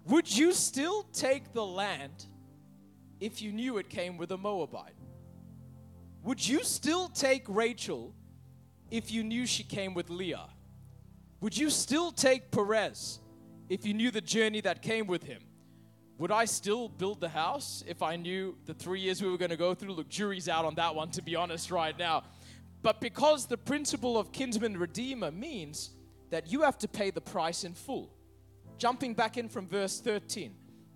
Would 0.06 0.36
you 0.36 0.54
still 0.54 1.04
take 1.13 1.54
the 1.54 1.65
land 1.65 2.25
if 3.19 3.41
you 3.41 3.51
knew 3.51 3.78
it 3.78 3.89
came 3.89 4.17
with 4.17 4.32
a 4.32 4.38
Moabite? 4.38 4.95
Would 6.23 6.45
you 6.47 6.63
still 6.63 7.08
take 7.10 7.43
Rachel 7.47 8.15
if 8.89 9.12
you 9.12 9.23
knew 9.23 9.45
she 9.45 9.63
came 9.63 9.93
with 9.93 10.10
Leah? 10.10 10.47
Would 11.41 11.56
you 11.56 11.69
still 11.69 12.12
take 12.12 12.49
Perez 12.49 13.19
if 13.69 13.86
you 13.86 13.93
knew 13.93 14.10
the 14.10 14.21
journey 14.21 14.62
that 14.62 14.82
came 14.82 15.06
with 15.06 15.23
him? 15.23 15.41
Would 16.17 16.32
I 16.32 16.45
still 16.45 16.88
build 16.88 17.19
the 17.19 17.30
house 17.30 17.84
if 17.86 18.01
I 18.01 18.15
knew 18.15 18.58
the 18.65 18.73
three 18.73 19.01
years 19.01 19.21
we 19.21 19.30
were 19.30 19.38
going 19.38 19.51
to 19.51 19.58
go 19.58 19.73
through? 19.73 19.91
Look, 19.91 20.08
jury's 20.08 20.47
out 20.47 20.63
on 20.63 20.75
that 20.75 20.95
one, 20.95 21.12
to 21.12 21.21
be 21.21 21.36
honest, 21.36 21.69
right 21.69 21.97
now. 21.99 22.23
But 22.82 23.01
because 23.01 23.47
the 23.47 23.58
principle 23.58 24.17
of 24.17 24.32
kinsman 24.32 24.78
redeemer 24.78 25.30
means 25.30 25.89
that 26.29 26.51
you 26.51 26.61
have 26.61 26.77
to 26.79 26.88
pay 26.88 27.11
the 27.11 27.21
price 27.21 27.63
in 27.63 27.73
full. 27.73 28.13
Jumping 28.77 29.13
back 29.13 29.38
in 29.38 29.47
from 29.47 29.67
verse 29.67 29.99
13, 29.99 30.53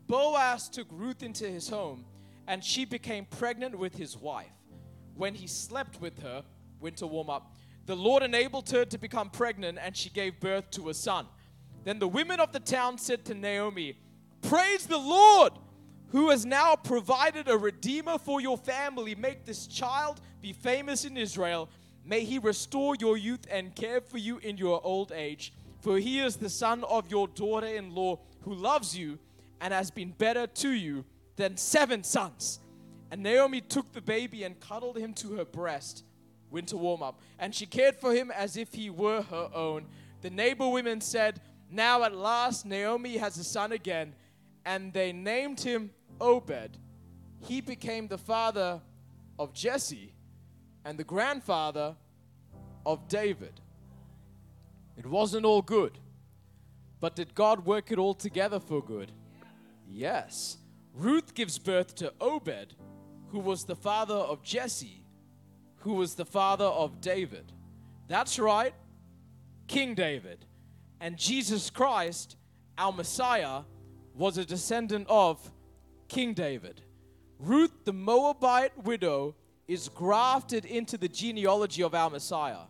Boaz 0.08 0.70
took 0.70 0.88
Ruth 0.92 1.24
into 1.24 1.48
his 1.48 1.70
home, 1.70 2.06
and 2.48 2.64
she 2.64 2.84
became 2.84 3.26
pregnant 3.26 3.78
with 3.78 3.96
his 3.96 4.18
wife. 4.18 4.52
When 5.16 5.36
he 5.36 5.48
slept 5.48 6.02
with 6.02 6.20
her, 6.20 6.44
winter 6.80 7.06
warm 7.06 7.30
up, 7.30 7.56
the 7.86 7.96
Lord 7.96 8.24
enabled 8.24 8.70
her 8.70 8.86
to 8.86 8.98
become 8.98 9.30
pregnant, 9.30 9.78
and 9.82 9.96
she 9.96 10.10
gave 10.10 10.40
birth 10.40 10.70
to 10.72 10.90
a 10.90 10.94
son. 10.94 11.28
Then 11.84 12.00
the 12.00 12.08
women 12.08 12.40
of 12.40 12.52
the 12.52 12.60
town 12.60 12.98
said 12.98 13.26
to 13.26 13.34
Naomi, 13.34 13.98
Praise 14.42 14.86
the 14.86 14.98
Lord, 14.98 15.54
who 16.10 16.30
has 16.30 16.46
now 16.46 16.76
provided 16.76 17.48
a 17.48 17.58
redeemer 17.58 18.18
for 18.18 18.42
your 18.42 18.58
family. 18.58 19.16
Make 19.16 19.46
this 19.46 19.68
child 19.68 20.22
be 20.42 20.54
famous 20.54 21.06
in 21.06 21.18
Israel. 21.18 21.70
May 22.10 22.24
he 22.24 22.40
restore 22.40 22.96
your 22.96 23.18
youth 23.18 23.46
and 23.52 23.76
care 23.76 24.02
for 24.02 24.18
you 24.18 24.40
in 24.40 24.58
your 24.58 24.82
old 24.84 25.12
age. 25.12 25.54
For 25.80 26.00
he 26.00 26.20
is 26.20 26.38
the 26.38 26.50
son 26.50 26.84
of 26.86 27.12
your 27.12 27.28
daughter 27.28 27.68
in 27.68 27.94
law 27.94 28.18
who 28.42 28.56
loves 28.56 28.98
you 28.98 29.20
and 29.62 29.72
has 29.72 29.92
been 29.92 30.10
better 30.18 30.48
to 30.48 30.72
you 30.72 31.06
than 31.36 31.56
seven 31.56 32.04
sons. 32.04 32.62
And 33.12 33.22
Naomi 33.22 33.62
took 33.62 33.94
the 33.94 34.02
baby 34.02 34.44
and 34.44 34.60
cuddled 34.60 34.98
him 34.98 35.14
to 35.16 35.36
her 35.36 35.46
breast. 35.46 36.04
Winter 36.50 36.78
warm 36.78 37.04
up. 37.04 37.22
And 37.38 37.54
she 37.54 37.68
cared 37.68 37.96
for 37.96 38.12
him 38.12 38.32
as 38.32 38.58
if 38.58 38.74
he 38.74 38.90
were 38.90 39.22
her 39.22 39.52
own. 39.54 39.86
The 40.22 40.32
neighbor 40.32 40.68
women 40.68 41.02
said, 41.02 41.40
Now 41.70 42.02
at 42.02 42.16
last 42.16 42.66
Naomi 42.66 43.18
has 43.18 43.38
a 43.38 43.44
son 43.44 43.72
again 43.72 44.16
and 44.66 44.92
they 44.94 45.14
named 45.14 45.60
him 45.60 45.92
Obed. 46.20 46.76
He 47.46 47.62
became 47.62 48.08
the 48.08 48.18
father 48.18 48.82
of 49.38 49.54
Jesse 49.54 50.12
and 50.86 50.98
the 50.98 51.04
grandfather 51.04 51.96
of 52.86 53.08
David. 53.08 53.60
It 54.98 55.06
wasn't 55.06 55.46
all 55.46 55.62
good, 55.62 55.98
but 57.00 57.16
did 57.16 57.36
God 57.36 57.66
work 57.66 57.92
it 57.92 58.00
all 58.00 58.14
together 58.14 58.60
for 58.60 58.84
good? 58.84 59.12
Yes. 59.88 60.58
Ruth 60.94 61.34
gives 61.34 61.58
birth 61.58 61.96
to 61.96 62.14
Obed, 62.20 62.76
who 63.28 63.40
was 63.40 63.64
the 63.64 63.76
father 63.76 64.16
of 64.16 64.44
Jesse, 64.44 65.04
who 65.78 65.94
was 65.94 66.16
the 66.16 66.26
father 66.26 66.66
of 66.66 67.00
David. 67.00 67.52
That's 68.08 68.40
right, 68.40 68.74
King 69.68 69.96
David. 69.96 70.46
And 71.00 71.16
Jesus 71.16 71.70
Christ, 71.70 72.36
our 72.78 72.92
Messiah, 72.92 73.62
was 74.14 74.38
a 74.38 74.44
descendant 74.44 75.08
of 75.10 75.52
King 76.10 76.34
David. 76.34 76.82
Ruth, 77.38 77.86
the 77.86 77.94
Moabite 77.94 78.78
widow, 78.84 79.36
is 79.70 79.88
grafted 79.88 80.66
into 80.66 80.98
the 80.98 81.08
genealogy 81.08 81.84
of 81.84 81.94
our 81.94 82.10
Messiah. 82.10 82.66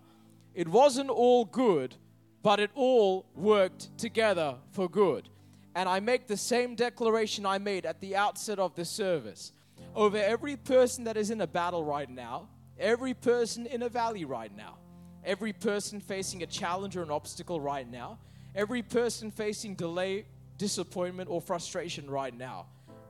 It 0.54 0.68
wasn't 0.68 1.10
all 1.10 1.46
good, 1.46 1.96
but 2.44 2.60
it 2.60 2.72
all 2.76 3.26
worked 3.34 3.98
together 3.98 4.56
for 4.74 4.90
good. 4.90 5.30
And 5.76 5.88
I 5.88 6.02
make 6.02 6.28
the 6.28 6.36
same 6.36 6.76
declaration 6.76 7.46
I 7.46 7.58
made 7.58 7.86
at 7.86 8.02
the 8.02 8.18
outset 8.18 8.60
of 8.60 8.76
the 8.76 8.84
service. 8.84 9.54
Over 9.96 10.18
every 10.18 10.58
person 10.58 11.06
that 11.06 11.16
is 11.16 11.32
in 11.32 11.40
a 11.40 11.48
battle 11.48 11.86
right 11.86 12.10
now, 12.10 12.50
every 12.78 13.14
person 13.14 13.66
in 13.66 13.84
a 13.84 13.90
valley 13.90 14.26
right 14.26 14.52
now, 14.58 14.76
every 15.24 15.54
person 15.54 16.02
facing 16.02 16.44
a 16.44 16.48
challenge 16.48 16.98
or 16.98 17.04
an 17.04 17.12
obstacle 17.12 17.62
right 17.62 17.90
now, 17.90 18.20
every 18.56 18.82
person 18.82 19.32
facing 19.32 19.74
delay, 19.74 20.26
disappointment, 20.58 21.30
or 21.30 21.40
frustration 21.40 22.10
right 22.10 22.38
now. 22.38 22.66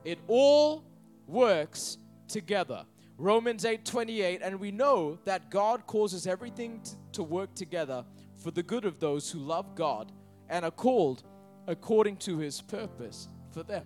It 0.06 0.20
all 0.28 0.84
works 1.26 1.98
together. 2.28 2.86
Romans 3.20 3.66
8:28 3.66 4.40
and 4.42 4.58
we 4.62 4.72
know 4.72 5.20
that 5.26 5.52
God 5.52 5.86
causes 5.86 6.26
everything 6.26 6.80
to, 6.84 6.92
to 7.12 7.24
work 7.24 7.54
together 7.54 8.06
for 8.38 8.50
the 8.50 8.64
good 8.64 8.86
of 8.86 9.02
those 9.02 9.30
who 9.30 9.40
love 9.40 9.76
God 9.76 10.14
and 10.48 10.64
are 10.64 10.72
called 10.72 11.24
according 11.68 12.16
to 12.18 12.38
his 12.38 12.62
purpose 12.62 13.28
for 13.52 13.62
them. 13.62 13.86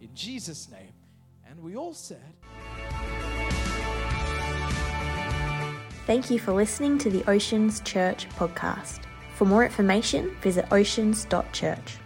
In 0.00 0.12
Jesus 0.12 0.68
name. 0.68 0.92
And 1.48 1.60
we 1.60 1.76
all 1.76 1.94
said 1.94 2.34
Thank 6.06 6.30
you 6.30 6.40
for 6.40 6.52
listening 6.52 6.98
to 6.98 7.10
the 7.10 7.24
Oceans 7.30 7.80
Church 7.80 8.28
podcast. 8.30 9.02
For 9.36 9.44
more 9.44 9.64
information, 9.64 10.36
visit 10.42 10.66
oceans.church. 10.70 12.03